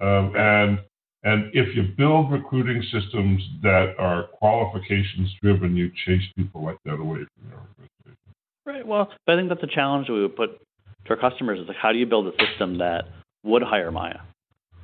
Um, 0.00 0.32
and 0.36 0.80
and 1.24 1.50
if 1.52 1.74
you 1.74 1.82
build 1.96 2.30
recruiting 2.30 2.82
systems 2.92 3.42
that 3.62 3.94
are 3.98 4.28
qualifications 4.34 5.30
driven, 5.42 5.76
you 5.76 5.90
chase 6.06 6.22
people 6.36 6.62
like 6.64 6.76
that 6.84 6.94
away 6.94 7.18
from 7.18 7.50
your 7.50 7.58
organization. 7.58 8.34
Right. 8.64 8.86
Well, 8.86 9.10
but 9.26 9.32
I 9.32 9.36
think 9.36 9.48
that's 9.48 9.62
a 9.62 9.74
challenge 9.74 10.06
that 10.06 10.12
we 10.12 10.22
would 10.22 10.36
put 10.36 10.60
to 11.06 11.10
our 11.10 11.16
customers 11.16 11.58
is 11.58 11.66
like, 11.66 11.76
how 11.76 11.92
do 11.92 11.98
you 11.98 12.06
build 12.06 12.28
a 12.28 12.46
system 12.46 12.78
that 12.78 13.04
would 13.42 13.62
hire 13.62 13.90
Maya? 13.90 14.20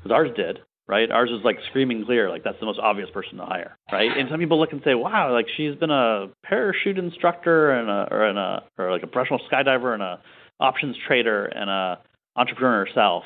Because 0.03 0.15
ours 0.15 0.31
did, 0.37 0.59
right? 0.89 1.11
Ours 1.11 1.31
is 1.31 1.45
like 1.45 1.59
screaming 1.71 2.05
clear, 2.05 2.29
like 2.31 2.45
that's 2.45 2.61
the 2.61 2.67
most 2.67 2.79
obvious 2.79 3.09
person 3.11 3.39
to 3.39 3.45
hire, 3.45 3.77
right? 3.93 4.11
And 4.17 4.29
some 4.31 4.39
people 4.39 4.59
look 4.59 4.73
and 4.73 4.83
say, 4.85 4.95
wow, 4.95 5.33
like 5.33 5.47
she's 5.57 5.75
been 5.77 5.91
a 5.91 6.29
parachute 6.45 6.99
instructor 6.99 7.73
and 7.73 7.89
a, 7.89 8.09
or 8.11 8.27
a 8.27 8.63
or 8.79 8.91
like 8.91 9.03
a 9.03 9.07
professional 9.07 9.41
skydiver 9.51 9.95
and 9.95 10.03
a 10.03 10.21
options 10.61 10.97
trader 11.07 11.47
and 11.47 11.69
a 11.71 11.99
entrepreneur 12.37 12.85
herself 12.87 13.25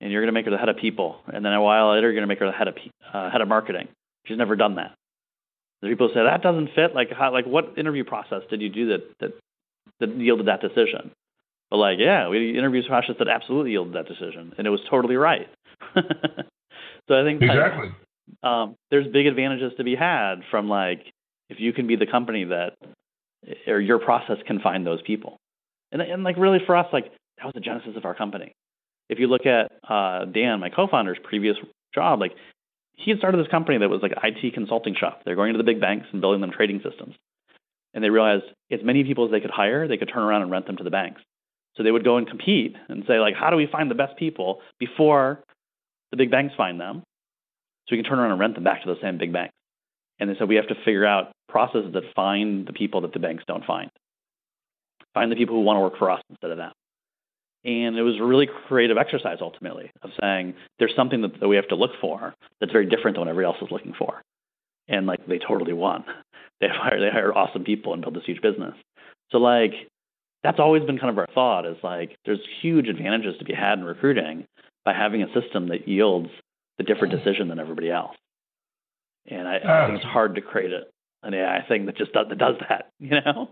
and 0.00 0.10
you're 0.10 0.22
going 0.22 0.28
to 0.28 0.32
make 0.32 0.46
her 0.46 0.50
the 0.50 0.58
head 0.58 0.68
of 0.68 0.76
people, 0.76 1.20
and 1.26 1.44
then 1.44 1.52
a 1.52 1.60
while 1.60 1.92
later 1.94 2.10
you're 2.10 2.14
going 2.14 2.22
to 2.22 2.26
make 2.26 2.38
her 2.38 2.46
the 2.46 2.52
head 2.52 2.68
of 2.68 2.76
uh, 3.12 3.30
head 3.30 3.40
of 3.40 3.48
marketing. 3.48 3.88
She's 4.26 4.38
never 4.38 4.56
done 4.56 4.76
that. 4.76 4.94
People 5.82 6.10
say 6.12 6.22
that 6.22 6.42
doesn't 6.42 6.70
fit. 6.74 6.94
Like 6.94 7.10
how, 7.10 7.32
like 7.32 7.46
what 7.46 7.78
interview 7.78 8.04
process 8.04 8.42
did 8.50 8.60
you 8.60 8.68
do 8.68 8.88
that 8.88 9.00
that 9.20 9.32
that 10.00 10.16
yielded 10.16 10.46
that 10.46 10.60
decision? 10.60 11.10
But 11.70 11.76
like 11.76 11.98
yeah, 11.98 12.28
we 12.28 12.56
interview 12.56 12.86
process 12.86 13.16
that 13.18 13.28
absolutely 13.28 13.72
yielded 13.72 13.94
that 13.94 14.06
decision, 14.08 14.54
and 14.56 14.66
it 14.66 14.70
was 14.70 14.80
totally 14.88 15.16
right. 15.16 15.48
so 17.08 17.20
I 17.20 17.24
think 17.24 17.42
exactly. 17.42 17.88
Like, 17.88 18.50
um, 18.50 18.76
there's 18.90 19.06
big 19.08 19.26
advantages 19.26 19.72
to 19.76 19.84
be 19.84 19.96
had 19.96 20.36
from 20.50 20.68
like 20.68 21.12
if 21.48 21.58
you 21.58 21.72
can 21.72 21.86
be 21.86 21.96
the 21.96 22.06
company 22.06 22.44
that 22.44 22.76
or 23.66 23.80
your 23.80 23.98
process 23.98 24.36
can 24.46 24.60
find 24.60 24.86
those 24.86 25.02
people, 25.02 25.38
and 25.92 26.00
and 26.00 26.22
like 26.24 26.36
really 26.36 26.60
for 26.64 26.76
us 26.76 26.86
like 26.92 27.12
that 27.38 27.44
was 27.44 27.54
the 27.54 27.60
genesis 27.60 27.96
of 27.96 28.04
our 28.04 28.14
company 28.14 28.52
if 29.10 29.18
you 29.18 29.26
look 29.26 29.44
at 29.44 29.72
uh, 29.86 30.24
Dan, 30.24 30.60
my 30.60 30.70
co-founder's 30.70 31.18
previous 31.22 31.56
job, 31.92 32.20
like 32.20 32.32
he 32.94 33.10
had 33.10 33.18
started 33.18 33.38
this 33.38 33.50
company 33.50 33.76
that 33.76 33.90
was 33.90 34.00
like 34.02 34.12
IT 34.22 34.54
consulting 34.54 34.94
shop. 34.94 35.22
They're 35.24 35.34
going 35.34 35.52
to 35.52 35.58
the 35.58 35.64
big 35.64 35.80
banks 35.80 36.06
and 36.12 36.20
building 36.20 36.40
them 36.40 36.52
trading 36.52 36.80
systems. 36.88 37.16
And 37.92 38.04
they 38.04 38.10
realized 38.10 38.44
as 38.70 38.80
many 38.84 39.02
people 39.02 39.24
as 39.24 39.32
they 39.32 39.40
could 39.40 39.50
hire, 39.50 39.88
they 39.88 39.96
could 39.96 40.10
turn 40.12 40.22
around 40.22 40.42
and 40.42 40.50
rent 40.50 40.68
them 40.68 40.76
to 40.76 40.84
the 40.84 40.90
banks. 40.90 41.20
So 41.76 41.82
they 41.82 41.90
would 41.90 42.04
go 42.04 42.18
and 42.18 42.26
compete 42.26 42.76
and 42.88 43.02
say, 43.08 43.18
like, 43.18 43.34
how 43.34 43.50
do 43.50 43.56
we 43.56 43.66
find 43.66 43.90
the 43.90 43.96
best 43.96 44.16
people 44.16 44.60
before 44.78 45.42
the 46.10 46.16
big 46.16 46.30
banks 46.30 46.54
find 46.56 46.80
them? 46.80 47.02
So 47.88 47.96
we 47.96 48.02
can 48.02 48.08
turn 48.08 48.18
around 48.18 48.32
and 48.32 48.40
rent 48.40 48.54
them 48.54 48.64
back 48.64 48.82
to 48.82 48.86
those 48.86 49.00
same 49.02 49.18
big 49.18 49.32
banks. 49.32 49.54
And 50.18 50.28
they 50.28 50.34
said 50.38 50.48
we 50.48 50.56
have 50.56 50.68
to 50.68 50.74
figure 50.84 51.06
out 51.06 51.32
processes 51.48 51.92
that 51.94 52.02
find 52.14 52.66
the 52.66 52.72
people 52.72 53.00
that 53.02 53.12
the 53.12 53.18
banks 53.18 53.44
don't 53.46 53.64
find. 53.64 53.90
Find 55.14 55.32
the 55.32 55.36
people 55.36 55.56
who 55.56 55.62
want 55.62 55.78
to 55.78 55.80
work 55.80 55.98
for 55.98 56.10
us 56.10 56.22
instead 56.30 56.50
of 56.50 56.58
them. 56.58 56.72
And 57.64 57.96
it 57.96 58.02
was 58.02 58.18
a 58.18 58.24
really 58.24 58.48
creative 58.68 58.96
exercise 58.96 59.38
ultimately 59.40 59.90
of 60.02 60.10
saying 60.20 60.54
there's 60.78 60.94
something 60.96 61.22
that, 61.22 61.40
that 61.40 61.48
we 61.48 61.56
have 61.56 61.68
to 61.68 61.74
look 61.74 61.90
for 62.00 62.34
that's 62.58 62.72
very 62.72 62.86
different 62.86 63.16
than 63.16 63.20
what 63.20 63.28
everybody 63.28 63.52
else 63.52 63.62
is 63.62 63.70
looking 63.70 63.92
for. 63.98 64.22
And 64.88 65.06
like 65.06 65.26
they 65.26 65.38
totally 65.38 65.72
won. 65.72 66.04
They 66.60 66.68
hired 66.68 67.00
they 67.00 67.08
hired 67.08 67.34
awesome 67.34 67.64
people 67.64 67.94
and 67.94 68.02
built 68.02 68.12
this 68.12 68.26
huge 68.26 68.42
business. 68.42 68.74
So 69.30 69.38
like 69.38 69.72
that's 70.42 70.60
always 70.60 70.82
been 70.84 70.98
kind 70.98 71.08
of 71.08 71.16
our 71.16 71.26
thought 71.34 71.64
is 71.64 71.78
like 71.82 72.18
there's 72.26 72.40
huge 72.60 72.86
advantages 72.86 73.38
to 73.38 73.46
be 73.46 73.54
had 73.54 73.78
in 73.78 73.84
recruiting 73.86 74.44
by 74.84 74.92
having 74.92 75.22
a 75.22 75.40
system 75.40 75.68
that 75.68 75.88
yields 75.88 76.28
a 76.78 76.82
different 76.82 77.14
decision 77.14 77.48
than 77.48 77.58
everybody 77.58 77.90
else. 77.90 78.16
And 79.26 79.46
I, 79.46 79.56
I 79.56 79.86
think 79.86 79.98
it's 79.98 80.06
hard 80.06 80.34
to 80.36 80.40
create 80.40 80.72
a, 80.72 80.82
an 81.26 81.34
AI 81.34 81.64
thing 81.68 81.86
that 81.86 81.96
just 81.96 82.12
does, 82.12 82.26
that 82.28 82.38
does 82.38 82.56
that, 82.68 82.90
you 82.98 83.10
know? 83.10 83.50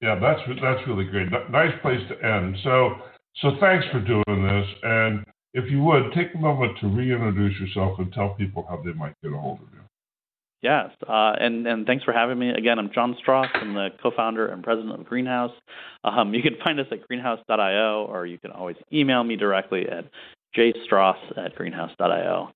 Yeah, 0.00 0.18
that's 0.20 0.40
that's 0.60 0.86
really 0.88 1.04
great. 1.04 1.28
Nice 1.50 1.72
place 1.80 2.00
to 2.08 2.26
end. 2.26 2.56
So 2.64 2.96
so 3.40 3.52
thanks 3.60 3.86
for 3.92 4.00
doing 4.00 4.42
this. 4.42 4.66
And 4.82 5.24
if 5.54 5.70
you 5.70 5.82
would, 5.82 6.12
take 6.12 6.34
a 6.34 6.38
moment 6.38 6.76
to 6.80 6.88
reintroduce 6.88 7.58
yourself 7.60 7.98
and 7.98 8.12
tell 8.12 8.30
people 8.34 8.66
how 8.68 8.82
they 8.84 8.92
might 8.92 9.14
get 9.22 9.32
a 9.32 9.38
hold 9.38 9.60
of 9.60 9.68
you. 9.72 9.80
Yes, 10.60 10.90
uh, 11.08 11.32
and 11.40 11.66
and 11.66 11.86
thanks 11.86 12.04
for 12.04 12.12
having 12.12 12.38
me. 12.38 12.50
Again, 12.50 12.78
I'm 12.78 12.90
Jon 12.92 13.16
Stross. 13.24 13.48
I'm 13.54 13.74
the 13.74 13.88
co-founder 14.00 14.46
and 14.46 14.62
president 14.62 14.98
of 14.98 15.06
Greenhouse. 15.06 15.52
Um, 16.04 16.34
you 16.34 16.42
can 16.42 16.56
find 16.62 16.78
us 16.78 16.86
at 16.92 17.06
greenhouse.io, 17.06 18.06
or 18.08 18.26
you 18.26 18.38
can 18.38 18.52
always 18.52 18.76
email 18.92 19.24
me 19.24 19.36
directly 19.36 19.88
at 19.88 20.04
jstross 20.56 21.16
at 21.36 21.54
greenhouse.io. 21.54 22.50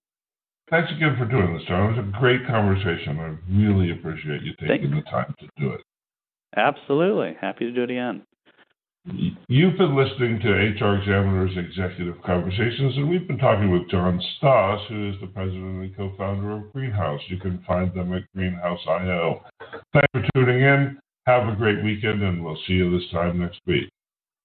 Thanks 0.71 0.91
again 0.91 1.17
for 1.17 1.27
doing 1.27 1.55
this, 1.55 1.63
Jon. 1.69 1.93
It 1.93 1.97
was 1.97 2.07
a 2.07 2.19
great 2.19 2.47
conversation. 2.47 3.19
I 3.21 3.37
really 3.53 3.93
appreciate 3.93 4.43
you 4.43 4.53
taking 4.67 4.91
the 4.91 5.03
time 5.03 5.33
to 5.39 5.49
do 5.57 5.71
it. 5.71 5.81
Absolutely. 6.57 7.37
Happy 7.41 7.67
to 7.67 7.73
do 7.73 7.85
it 7.85 7.91
again. 7.91 8.23
You've 9.49 9.79
been 9.79 9.95
listening 9.95 10.41
to 10.41 10.49
HR 10.49 10.97
Examiner's 10.97 11.57
Executive 11.57 12.21
Conversations, 12.25 12.97
and 12.97 13.09
we've 13.09 13.29
been 13.29 13.39
talking 13.39 13.71
with 13.71 13.89
Jon 13.89 14.21
Stoss, 14.37 14.81
who 14.89 15.11
is 15.11 15.15
the 15.21 15.29
president 15.29 15.83
and 15.83 15.97
co 15.97 16.13
founder 16.19 16.57
of 16.57 16.73
Greenhouse. 16.73 17.21
You 17.29 17.39
can 17.39 17.63
find 17.69 17.95
them 17.95 18.13
at 18.13 18.23
greenhouse.io. 18.35 19.43
Thanks 19.93 20.09
for 20.13 20.25
tuning 20.35 20.61
in. 20.61 20.99
Have 21.27 21.49
a 21.49 21.55
great 21.55 21.85
weekend, 21.85 22.23
and 22.23 22.45
we'll 22.45 22.59
see 22.67 22.75
you 22.75 22.99
this 22.99 23.09
time 23.13 23.39
next 23.39 23.61
week. 23.67 23.89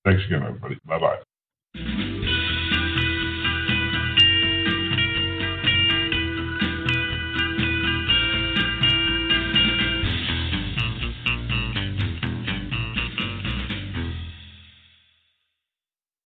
Thanks 0.06 0.22
again, 0.28 0.44
everybody. 0.44 0.78
Bye 0.86 1.00
bye. 1.00 2.18